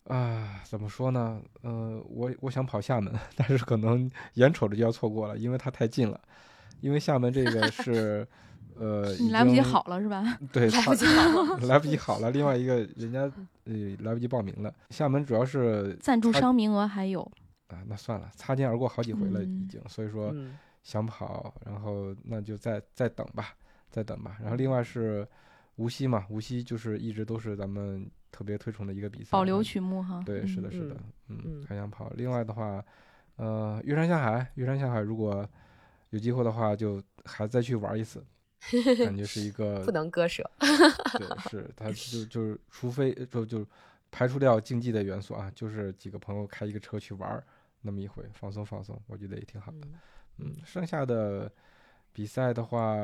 [0.04, 1.40] 啊，怎么说呢？
[1.62, 6.20] 呃，我我想跑厦门， 但是可能眼瞅着就要错过了，因为它太近了。
[6.80, 8.26] 因为厦门这个 是，
[8.76, 10.22] 呃，你来不及好了是吧？
[10.52, 12.30] 对， 来不及好了来不及好了。
[12.30, 13.20] 另外一个人家
[13.64, 14.72] 呃来不及报名了。
[14.90, 17.22] 厦门主要是赞助商名额还有，
[17.68, 20.30] 啊，那算了，擦肩而过好几回了已嗯经，所以说。
[20.34, 23.54] 嗯想跑，然后那就再再等吧，
[23.90, 24.36] 再等吧。
[24.42, 25.26] 然后另外是
[25.76, 30.22] 无锡嘛，无锡就是一直都是咱们特别推崇的一个比赛，保留曲目哈。
[30.24, 30.96] 对，是的，嗯是的，
[31.28, 32.10] 嗯，嗯还想跑。
[32.16, 32.84] 另外的话，
[33.36, 35.48] 呃，岳山下海，岳山下海如果
[36.10, 38.24] 有机会的话，就还再去玩一次，
[39.04, 40.48] 感觉是一个 不能割舍。
[40.58, 43.66] 对，是它就就是，除非就就
[44.12, 47.42] 排除掉竞技的元素啊，就是几个朋友开一个车去玩
[47.82, 49.78] 那么一回，放松放松，我觉得也挺好的。
[49.82, 49.92] 嗯
[50.38, 51.50] 嗯，剩下的
[52.12, 52.96] 比赛的话，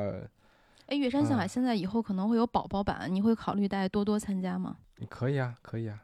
[0.91, 4.75] 哎，岳山向海啊现在以后可能会有宝宝版，你会考虑带多多参加吗？
[5.09, 6.03] 可以啊，可以啊。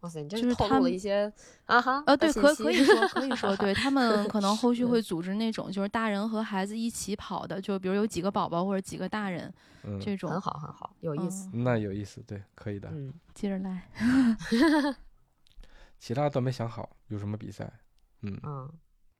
[0.00, 1.32] 哇塞，你这是是透露了他们一些
[1.64, 9.50] 啊哈呃，对，可可以说，可以说，对他们可能后续会组织那种，就是大人和孩子一起跑的，就比如有几个宝宝或者几个大人
[9.84, 10.28] 嗯，这种。
[10.30, 11.48] 很好很好，有意思。
[11.54, 12.90] 嗯那有意思，对，可以的。
[12.92, 13.88] 嗯，接着来
[15.98, 17.72] 其他都没想好有什么比赛。
[18.20, 18.70] 嗯，嗯，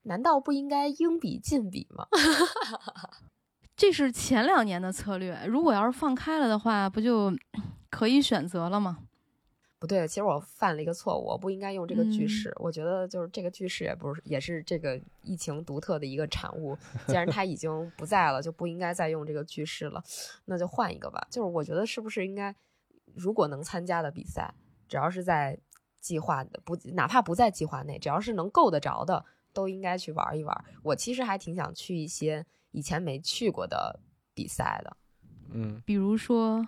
[0.03, 2.07] 难道不应该应比尽比吗？
[3.85, 7.31] 这是前两年的策略，如果要是放开了的话，不就
[7.91, 9.01] 可以选择了吗？
[9.79, 12.51] 不对，其实我犯了一个错误，我不应该用这个句嗯式。
[12.57, 16.75] 我觉得就是这个句式也不是，也是这个疫情独特的一个产物。
[17.07, 20.03] 既然它已经不在了，就不应该再用这个句式了，
[20.47, 21.23] 那就换一个吧。
[21.31, 22.57] 就是我觉得是不是应该，
[23.15, 24.55] 如果能参加的比赛，
[24.89, 25.59] 只要是在
[26.01, 30.65] 计划的不，哪怕不在计划内，只要是能够得着的，都应该去玩一玩。
[30.85, 33.99] 我其实还挺想去一些以前没去过的
[34.35, 34.97] 比赛的。
[35.53, 36.67] 嗯，比如说，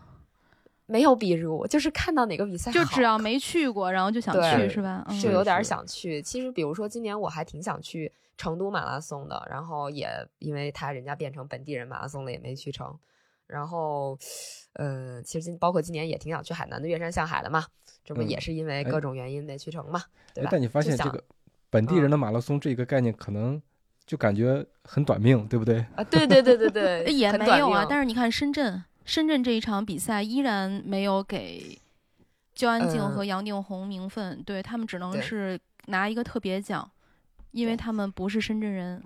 [0.87, 5.05] 没有比如，就是看到哪个比赛就只要没去过，然后就想去，是吧？
[5.21, 6.23] 就有点是想去。
[6.23, 12.97] 其实，比如说今年我还挺想去成都马拉松的，然后也因为他人家变成本地人马拉松了，也没去成。
[13.49, 14.17] 然后，
[14.75, 17.65] 呃，其实今包括今年也挺想去海南的岳山向海的嘛，
[18.05, 20.03] 这不嗯也是因为哎各种原因没去成嘛，
[20.35, 20.49] 对吧？
[20.49, 21.23] 哎但你发现这个
[21.71, 23.61] 本地人嗯的马拉松这个概念，可能
[24.07, 25.85] 就感觉很短命，对不对？
[25.97, 27.85] 啊，对对对对对， 也没有啊。
[27.89, 31.79] 但是你看深圳，深圳这一场比赛依然没有给
[32.55, 36.89] 焦安静嗯和杨定宏名分，对他们只能是拿一个特别奖，
[37.51, 39.03] 因为他们不是深圳人。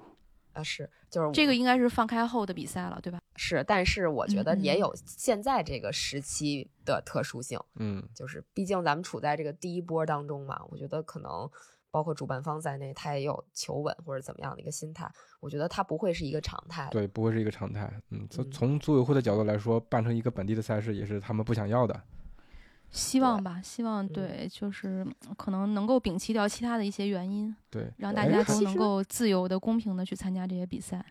[0.52, 3.20] 啊是就是这个应该是放开后的比赛了，对吧？
[3.36, 11.48] 是，但是我觉得也有现在这个时期的特殊性，嗯，就是毕竟咱们处在这个第一波当中嘛，我觉得可能
[11.90, 15.10] 包括主办方在内，他也有求稳或者怎么样的一个心态。
[15.40, 16.88] 我觉得他不会是一个常态。
[16.90, 17.92] 对，不会是一个常态。
[18.10, 22.00] 嗯，从嗯从组委会的角度来说，办成一个本地的赛事也是他们不想要的。
[22.90, 31.04] 希望吧，希望嗯对，就是嗯可能能够摒弃掉其他的一些原因，对，让大哎家都能够自由的、公平的去参加这些比赛。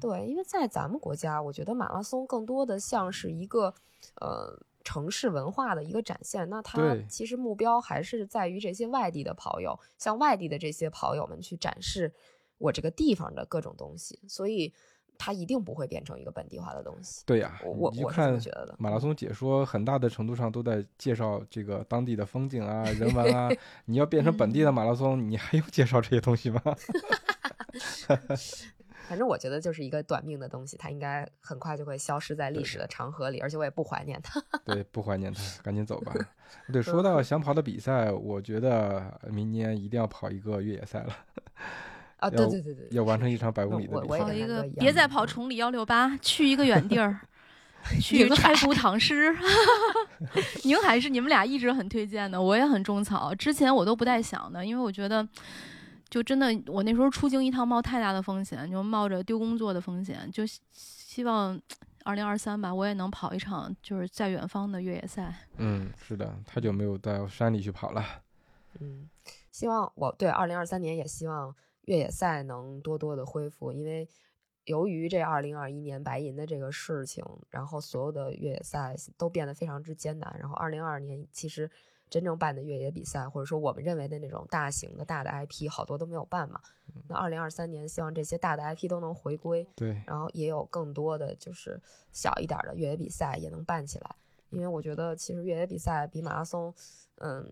[0.00, 3.72] 对，因为在咱们国家，我觉得马拉松更多的像是一个
[4.20, 6.48] 呃城市文化的一个展现。
[6.48, 12.14] 那它其实目标还是在于这些外地的跑友，向外地的这些跑友们去展示
[12.58, 14.72] 我这个地方的各种东西，所以
[15.18, 17.24] 它一定不会变成一个本地化的东西。
[17.26, 18.76] 对呀，我我我是这么看觉得的。
[18.78, 23.50] 马拉松解说，很大的程度上都在介绍这个当地的风景啊、 人文啊。
[23.86, 26.62] 你要变成本地的马拉松，你还用介绍这些东西吗？
[29.08, 34.42] 反正我觉得就是一个短命的东西，它应该很快就会消失在历史的长河里，而且我也不怀念它。
[34.64, 36.12] 对，不怀念它，赶紧走吧。
[36.72, 41.16] 对，说到想跑的比赛，我觉得明年一定要跑一个越野赛了，
[42.18, 47.20] 啊， 对对对对，要完成一场百公里的比赛跑一个别再跑嗯崇礼幺六八，去一个远地儿，
[48.00, 49.34] 去宁开福唐诗。
[50.64, 53.34] 宁海是你们俩一直很推荐的，我也很种草。
[53.34, 55.26] 之前我都不带想的，因为我觉得，
[56.08, 61.60] 就真的我那时候出京一趟冒太大的风险，就冒着丢工作的风险，就希希望
[62.04, 65.34] 二零二三吧，我也能跑一场就是在远方的越野赛。
[65.56, 68.04] 嗯，是的，太久没有到山里去跑了。
[68.78, 69.10] 嗯，
[69.50, 71.52] 希望我对二零二三年也希望
[71.86, 74.08] 越野赛能多多的恢复，因为
[74.66, 80.36] 由于这二零二一年白银的这个事情，然后所有的越野赛都变得非常之艰难。
[80.38, 81.68] 然后二零二二年其实
[82.08, 86.60] 真正办的越野比赛，或者说我们认为的那种大型的大的 IP，好多都没有办嘛。
[87.08, 91.80] 那二零二三年希望这些大的 IP 都能回归，对，然后也有更多的就是
[92.12, 94.16] 小一点儿的越野比赛也能办起来，
[94.50, 96.72] 因为我觉得其实越野比赛比马拉松，
[97.16, 97.44] 嗯，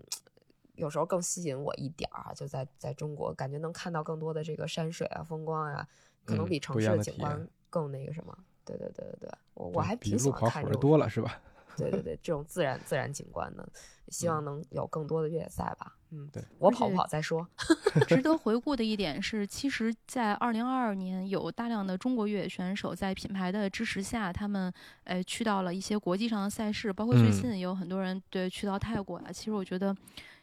[0.76, 5.86] 有时候更吸引我一点儿啊，就在在中国感觉能看到更多的这个山水啊、风光啊，
[6.24, 8.36] 可能嗯比城市的景观更那个什么。
[8.64, 11.38] 对对对对对，我我还挺喜比路跑看这种多了是吧？
[11.78, 13.68] 对对对，这种自然自然景观的，
[14.08, 15.96] 希望能有更多的越野赛吧。
[16.10, 17.46] 嗯，对我跑不跑再说。
[18.06, 24.72] 值得回顾的一点是，其实，在二零二二年有大量的中国越野选手在品牌的支持下，他们
[25.04, 29.32] 呃去到了一些国际上的赛事，包括最嗯近也有很多人对去到泰国啊。
[29.32, 29.96] 其实我觉得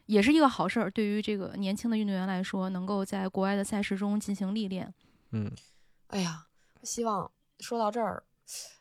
[0.08, 4.94] 也是一个好事儿，对于这个年轻的运动员来说，能够在国外的赛事中进行历练。
[5.32, 5.50] 嗯，
[6.08, 6.48] 哎呀，
[6.84, 8.24] 希望说到这儿，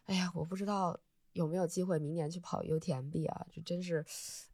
[0.06, 0.98] 哎呀，我不知道
[1.32, 3.46] 有没有机会明年去跑 UTMB 啊？
[3.52, 4.04] 这真是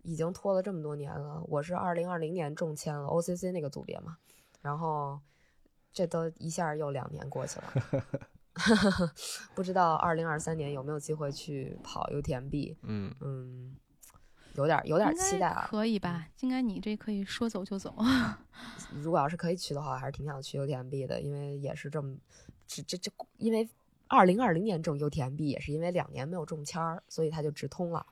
[0.03, 1.43] 已经拖了这么多年了。
[1.49, 4.19] 我是二零二零年中签了 OCC 那个组别嘛，
[4.61, 5.21] 然后
[5.93, 7.73] 这都一下又两年过去了，
[9.55, 12.77] 不知道二零二三年有没有机会去跑 UTMB？
[12.83, 13.77] 嗯，嗯，
[14.55, 15.67] 有点有点期待啊。
[15.71, 16.29] 可以吧？
[16.41, 17.95] 应该你这可以说走就走。
[18.93, 22.17] 如果要是可以去的话，我还是挺想去 UTMB 的，因为也是这么，
[22.67, 23.69] 这这这，因为
[24.09, 28.07] 二零二零年中 UTMB 也是因为两年没有中签儿，所以他就直通了。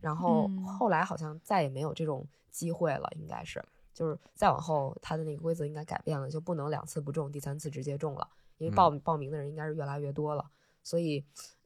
[0.00, 8.28] 然后嗯后来好像再也没有这种机会了，应该是，就是再往后他的那个规则应该改变了，就不能两次不中，第三次直接中了，
[8.58, 10.50] 因为报、报名的人应该是越来越多了，
[10.82, 11.24] 所以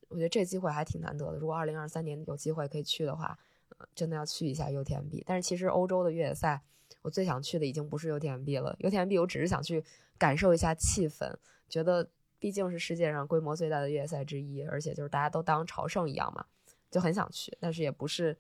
[0.09, 1.39] 我觉得这机会还挺难得的。
[1.39, 3.39] 如果二零二三年有机会可以去的话，
[3.79, 5.23] 呃真的要去一下 UTMB。
[5.27, 6.63] 但是其实欧洲的越野赛。
[7.03, 9.85] 我最想去的已经不是 UTMB 了，UTMB 我只是想去
[10.17, 11.35] 感受一下气氛，
[11.69, 12.09] 觉得
[12.45, 16.45] 毕竟是世界上规模最大的越野赛之一，而且就是大家都当朝圣一样嘛，
[16.91, 18.37] 就很想去，但是也不是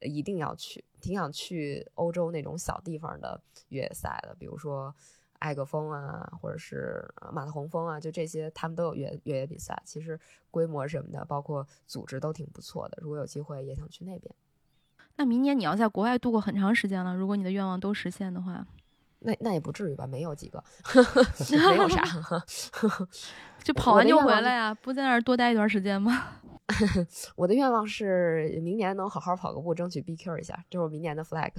[0.00, 3.38] 一定要去，挺想去欧洲那种小地方的
[3.68, 4.94] 越野赛的，比如说
[5.40, 10.18] 艾格峰啊，或者是马特洪峰啊，就这些他们都有越越野比赛，其实
[10.50, 14.34] 规模什么的，包括组织都挺不错的，如果有机会也想去那边。
[15.16, 18.66] 那明年你要在国外度过很长时间了，如果你的愿望都实现的话，
[19.24, 20.62] 那那也不至于吧，没有几个，
[21.70, 22.02] 没有啥。
[23.64, 26.24] 就跑完就回来呀、不在那儿多待一段时间吗？
[27.36, 31.50] 我的愿望是明年能好好跑个步，争取 BQ 一下，这是我明年的 flag。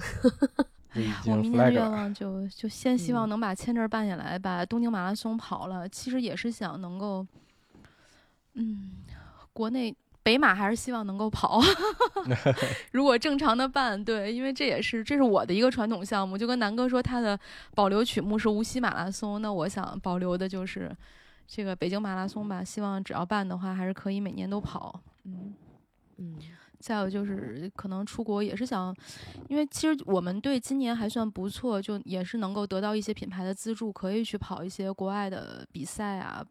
[0.91, 1.71] 哎呀我明年的。
[1.71, 5.89] 愿望就就先希望嗯能把签证办下来，把东京马拉松跑了。
[5.89, 7.25] 其实也是想能够，
[8.53, 8.91] 嗯，
[9.51, 9.95] 国内
[10.25, 11.61] 北马还是希望能够跑。
[12.91, 16.35] 如果正常的办，对，因为这也是这是我的一个传统项目。
[16.35, 17.39] 就跟南哥说，他的
[17.75, 20.91] 保留曲目是无锡马拉松，那我想保留的就是
[21.47, 22.63] 这个北京马拉松吧。
[22.63, 24.99] 希望只要办的话，还是可以每年都跑。
[25.25, 25.53] 嗯。
[26.17, 26.35] 嗯
[26.85, 28.95] 再有就是可能出国也是想，
[29.49, 36.45] 因为其实我们队今年还算不错，就也是能够得到一些品牌的资助，可以去跑一些国外的比赛啊。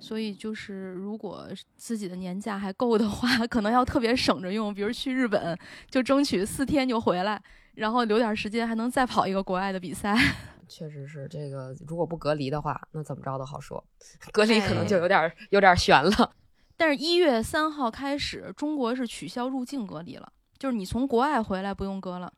[0.00, 1.46] 所以就是如果
[1.76, 5.54] 自己的年假还够的话， 可能要特别省着用，比如去日本
[5.90, 7.38] 就争取四天就回来，
[7.74, 10.16] 然后留点时间还能再跑一个国外的比赛。
[10.66, 13.84] 确实是这个，如果不隔离的话，那怎么着都好说。
[14.32, 16.32] 隔离可能哎就有点儿有点儿悬了。
[16.76, 22.32] 但是，一月三号开始，中国是取消入境隔离了，就是你从国外回来不用隔了。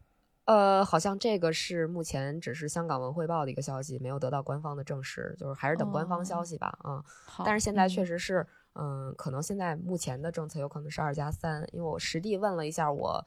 [0.45, 6.79] 呃，好像这个是目前只是香港文汇报的一个消息，没有得到官方的证实，就是还是等官方消哦息吧。
[6.81, 13.23] 啊、好，但是现在确嗯实是，嗯，可能现在目前的政策有可能是二加三，因为我实地问了一下我，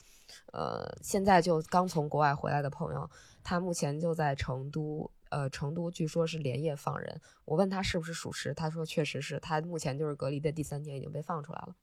[0.51, 3.07] 呃，现在就刚从国外回来的朋友，
[3.43, 7.19] 他目前就在成都，呃，成都据说是连夜放人。
[7.45, 11.75] 我问他是不是属实，他说确实是，他目前就是隔离的第三天已经被放出来了，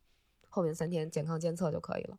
[0.48, 2.18] 后面三天健康监测就可以了。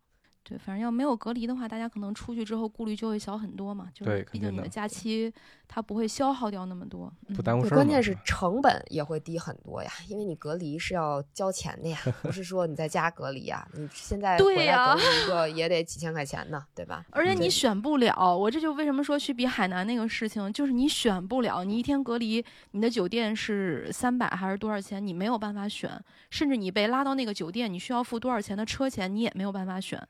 [0.49, 3.87] 对，反正要没有隔离的话，大家可能出去之后顾虑就会小很多嘛。
[3.93, 5.31] 就是对毕竟你的假期
[5.67, 7.75] 它不会消耗掉那么多，嗯，不耽误事儿。
[7.75, 17.05] 关键是成本也会低很多呀，因为你隔离是要交钱的呀， 不是说你在家隔离呀，你现在回来对呀隔离一个也得几千块钱呢，对吧？
[17.13, 25.91] 而且你选不了，我这就为什么说去比海南那个事情，就是你选不了，你一天隔离，你的酒店是三百还是多少钱，你没有办法选，
[26.31, 30.01] 甚至你被拉到那个酒店，你需要付多少钱的车钱，你也没有办法选。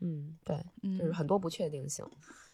[0.00, 2.04] 嗯，对，嗯，就是很多不确定性。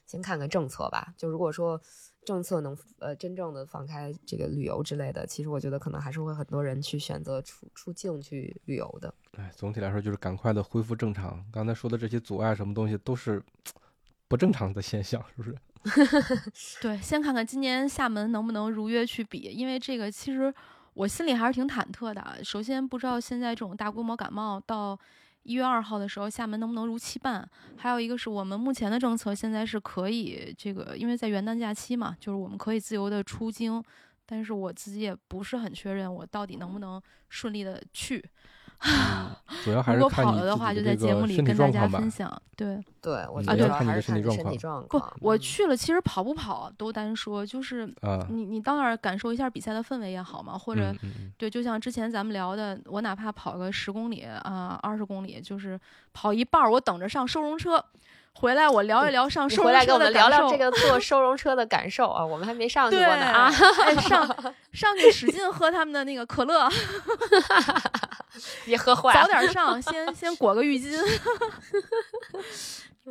[0.05, 1.81] 先看看政策吧，就如果说
[2.25, 9.13] 政策能呃真正的放开这个旅游之类的，其实我觉得可能还是会很多人去选择出出境去旅游的。
[9.33, 11.45] 哎，总体来说就是赶快的恢复正常。
[11.51, 13.43] 刚才说的这些阻碍，什么东西都是
[14.29, 15.57] 不正常的现象，是不是？
[16.81, 20.55] 对，先看看今年厦门能不能如约去比，因为这个其实
[20.95, 22.37] 我心里还是挺忐忑的啊。
[22.45, 24.97] 首先不知道现在这种大规模感冒到
[25.47, 27.49] 一月二号的时候，厦门能不能如期办？
[27.77, 33.83] 还有一个是我们目前的政策现在是可以这个，因为在元旦假期嘛，就是我们可以自由的出京，
[34.27, 38.23] 但是我自己也不是很确认我到底能不能顺利的去。
[39.64, 42.11] 主要还如果是看你跑了的话，就在节目里跟大家分。
[42.11, 42.31] 享。
[42.57, 50.95] 对，对，我你觉得还是看你身体状况身体状不况。，我嗯去了，其实跑不跑都单说，就是啊，你你到那儿感受一下比赛的氛围也好嘛，或者
[51.37, 55.79] 对，就像之前咱们聊的，我哪怕跑个十公里啊、二十公里，就是
[56.12, 57.85] 跑一半儿，我等着上收容车，
[58.39, 63.51] 回来我聊一聊上你回来跟收容车的我们聊聊感受这个坐 收容车的感受啊，我们还没上去对过呢啊。
[63.84, 66.68] 哎，上上去使劲喝他们的那个可乐，
[68.66, 69.28] 别喝坏早了。
[69.28, 71.03] 点上，先先裹个浴巾，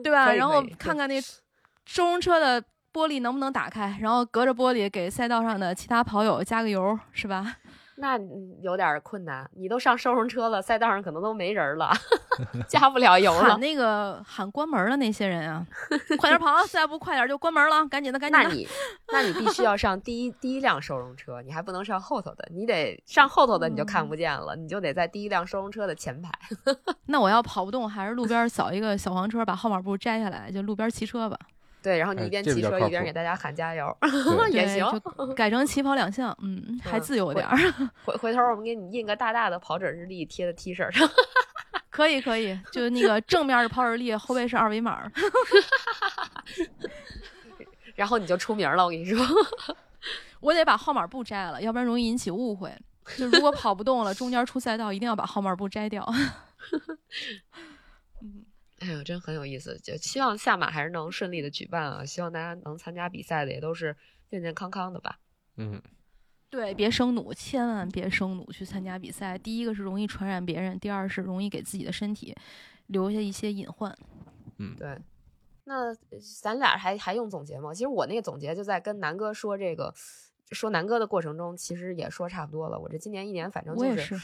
[0.04, 0.32] 对吧？
[0.32, 1.20] 然后看看那
[1.86, 2.62] 收容车的
[2.94, 7.58] 玻璃能不能打开，然后隔着玻璃给赛道上的其他跑友加个油，是吧？
[7.98, 11.92] 那嗯有点困难，你都上收容车了，赛道上可能都没人了，
[12.68, 13.60] 加不了油了喊。
[13.60, 15.66] 那个喊关门的那些人啊，
[16.20, 18.50] 快点跑，再不快点就关门了，赶紧的，赶紧的。
[18.50, 18.68] 那你，
[19.14, 26.30] 那你必须要上第一第一辆收容车，你还不能上后头的，你得上后头的你就看不见了，你就得在第一辆收容车的前排。
[27.06, 31.38] 那我要跑不动，还是路边扫一个小黄车，把号码布摘下来，就路边骑车吧。
[31.86, 33.96] 对，然后你哎一边骑车一边给大家喊加油，
[34.50, 34.84] 也行。
[35.38, 37.56] 改成起跑两项，嗯，还自由点儿。
[38.04, 41.08] 回回头我们给你印个大大的跑者日历贴在 T 恤上。
[41.92, 45.08] 可以可以，就那个正面是跑者日历，后背是二维码。
[47.94, 49.24] 然后你就出名了，我跟你说。
[50.40, 52.76] 我得把号码布摘了，要不然容易引起误会。
[53.16, 56.04] 就如果跑不动了，中间出赛道一定要把号码布摘掉。
[58.22, 58.44] 嗯，
[58.86, 59.80] 哎呦，真很有意思！
[59.82, 63.96] 就希望下马还是能顺利的举办啊，希望大家能参加比赛的也都是
[64.30, 65.18] 健健康康的吧。
[65.58, 65.82] 嗯，
[66.50, 69.38] 对，别生弩，千万别生弩去参加比赛。
[69.38, 72.36] 第一个是容易传染别人，第二是容易给自己的身体
[72.88, 73.98] 留下一些隐患。
[74.58, 74.98] 嗯对，
[75.64, 75.96] 那呃
[76.44, 77.74] 咱俩还还用总结吗？
[77.74, 79.94] 其实我那个总结就在跟南哥说这个
[80.52, 82.78] 说南哥的过程中，其实也说差不多了。
[82.80, 84.16] 我这今年一年反正就我也是，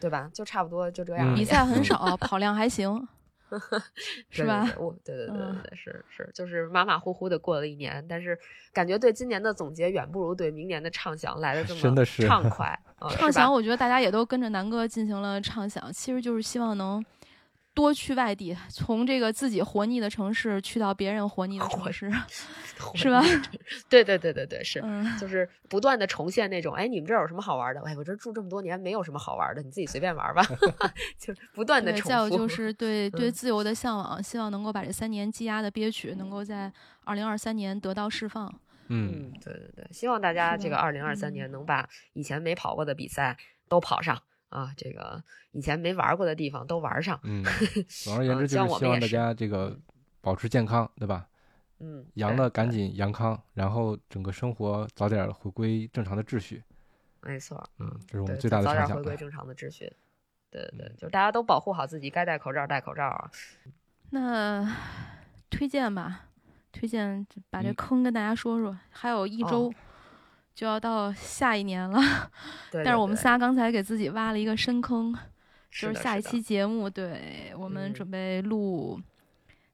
[0.00, 0.30] 对吧？
[0.34, 1.36] 就差不多就这样嗯。
[1.36, 3.06] 比赛很 少，跑量还行，
[4.30, 4.64] 是吧？
[4.64, 8.38] 对对我对对对对是是，就是马马虎虎的过了一年，但是
[8.72, 12.66] 感觉对今年的总结远不如对明年的畅想来的这么真的是畅快。
[12.98, 17.04] 啊畅想，我觉得大家也都跟着南哥进行了畅想，其实就是希望能
[17.78, 22.10] 多去外地，从这个自己活腻的城市去到别人活腻的 城市，
[22.96, 23.22] 是吧？
[23.88, 24.80] 对对对对对，是。
[24.82, 27.80] 嗯，就是不断的重现那种，哎，你们这儿有什么好玩的？
[27.82, 30.42] 哎，我这儿住这么多年，没有什么好玩的，你自己随便玩吧。
[31.16, 32.08] 就是不断的，重复。
[32.08, 36.72] 再有就是对对嗯自由的向往，希望能够把这三年积压的憋屈，能够在
[37.04, 38.52] 二零二三年得到释放。
[38.88, 43.36] 嗯，嗯，对对对，希望大家这个二零二三嗯年能把以前没跑过的比赛
[43.68, 45.22] 都跑上啊，这个
[45.52, 47.18] 以前没玩过的地方都玩上。
[47.22, 47.44] 嗯，
[48.04, 49.78] 总而言嗯之就是希望大家这个
[50.20, 51.26] 保持健康，对吧？
[51.80, 56.62] 嗯，阳了赶紧阳康，然后整个生活早点回归正常的秩序。
[57.20, 58.96] 没错，嗯，这是我们最大的早点畅想。
[58.96, 59.92] 哎回归正常的秩序。
[60.50, 63.30] 对对对嗯，就是大家都保护好自己，该戴口罩戴口罩啊。
[64.10, 64.74] 那
[65.50, 66.24] 推荐吧，
[66.72, 68.76] 推荐把这嗯坑跟大家说说。
[68.90, 69.72] 还有一哦周
[70.58, 72.00] 就要到下一年了，
[72.68, 75.16] 对但是我们仨刚才给自己挖了一个深坑，
[75.70, 79.00] 就是下一期节目，对我们嗯准备录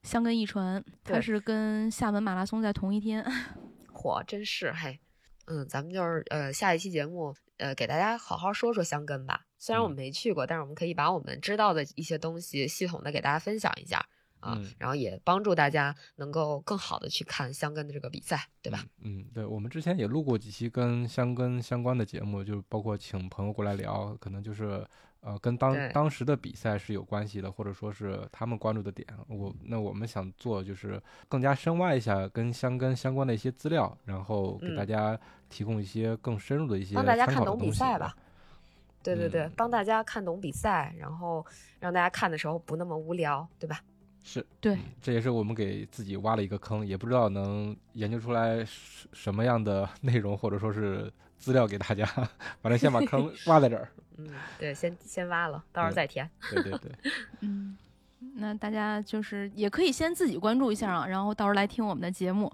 [0.03, 3.25] 香根一传，它是跟厦门马拉松在同一天。
[3.91, 4.99] 嚯，真是嘿，
[5.47, 9.41] 嗯，咱们就是呃下一期节目呃给大家好好说说香根吧。
[9.57, 14.05] 虽然我们嗯没去过，但是我们可以把我们知道的一些东西系统的给大家分享一下
[14.45, 18.85] 啊，嗯然后也帮助大家能够更好的去看香根的这个比赛，对吧？
[19.01, 24.85] 嗯，对，我们之前也录过几期跟香根相关的节目，就是包括请朋友过来聊，可能就是
[25.21, 29.07] 呃跟当当时的比赛是有关系的，或者说是他们关注的点。
[29.27, 35.19] 我那我们想做就是更加深挖一下跟香根相关的一些资料，然后给大嗯家
[35.49, 38.15] 提供一些更深入的一些帮大家看懂比赛吧。
[39.03, 41.45] 对对对，嗯帮大家看懂比赛，然后
[41.79, 43.79] 让大家看的时候不那么无聊，对吧？
[44.27, 52.03] 是，对嗯这也是我们给自己挖了一个坑，也不知道能研究出来什什么样的内容或者说是资料给大家。
[52.59, 53.87] 反正先把坑 挖在这儿。
[54.17, 56.27] 嗯，对，先先挖了，到时候嗯再填。
[56.49, 56.91] 对对对，
[57.41, 57.77] 嗯，
[58.37, 62.51] 那大家就是也可以先自己关注一下啊，然后到时候来听我们的节目。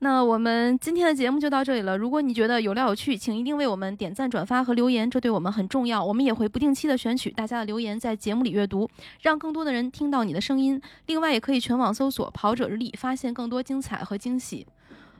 [0.00, 1.96] 那我们今天的节目就到这里了。
[1.96, 6.04] 如果你觉得有料有趣，请一定为我们点赞、转发和留言，这对我们很重要。
[6.04, 8.86] 我们也会不定期的选取大家的留言，在节目里阅读，
[9.22, 10.78] 让更多的人听到你的声音。
[11.06, 14.66] 另外，也可以全网搜索“跑者日历”，发现更多精彩和惊喜。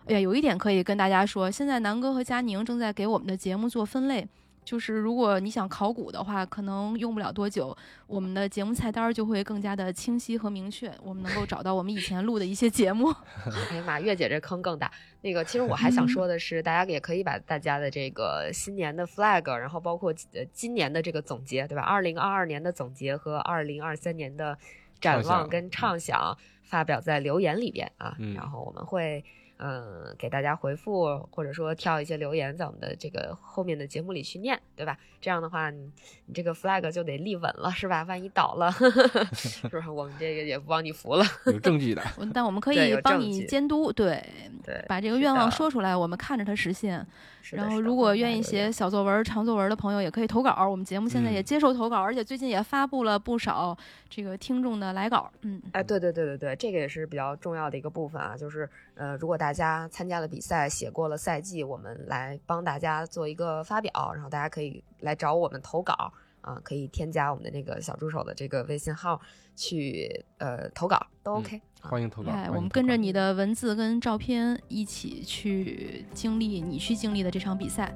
[0.05, 4.29] 哎呀，有一点可以跟大家说，现在南哥和佳宁正在给我们的节目做分类。
[4.67, 7.75] 就是如果你想考古的话，可能用不了多久，
[8.09, 13.15] 我们的节目菜单儿就会更加的清晰和明确，我们能够找到我们以前录的一些节目。
[13.71, 14.91] 哎呀妈，月姐这坑更大。
[15.23, 21.83] 那个，其实我还想说的是，大家也可以把大家的这个新年的 flag，然后包括呃今年的这个总结，对吧？
[21.83, 24.59] 二零二二年的总结和二零二三年的
[25.01, 29.25] 展望跟畅想发表在留言里边啊，嗯然后我们会。
[29.59, 34.99] 嗯，给大家回复，或者说挑一些留言，在我们的这个后面的节目里去念，对吧？
[35.21, 35.91] 这样的话，你
[36.27, 38.03] 你这个 flag 就得立稳了，是吧？
[38.05, 38.71] 万一倒了，
[39.33, 39.89] 是不是？
[39.89, 41.25] 我们这个也不帮你扶了。
[41.47, 42.03] 有证据的。
[42.35, 44.23] 但我们可以帮你监督，对，
[44.63, 47.05] 对，把这个愿望说出来，我们看着它实现。
[47.53, 50.69] 然后，如果愿意写小作文、长作文的朋友，也可以投稿。
[50.69, 53.77] 我们节目现在也嗯接受投稿，而且最近也发布了不少
[54.09, 55.31] 这个听众的来稿。
[55.43, 69.21] 嗯，哎，对对对对对，这个也是比较重要的一个部分啊，就是呃，如果大家参加了比赛，写过了赛季，我们来帮大家做一个发表，然后大家可以来找我们投稿啊，可以添加我们的这个小助手的这个微信号
[69.55, 71.91] 去呃投稿都嗯 OK、啊。
[71.91, 72.31] 欢迎投稿。
[72.31, 77.95] 哎，我们跟着你的文字跟照片一起去经历你去经历的这场比赛。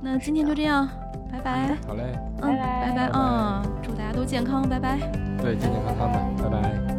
[0.00, 0.88] 那今天就这样，
[1.32, 1.76] 拜拜。
[1.86, 3.62] 好嘞，嗯，拜拜拜拜拜拜啊！
[3.82, 4.96] 祝大家都健康，拜拜。
[5.42, 6.97] 对，健健康康的，拜拜。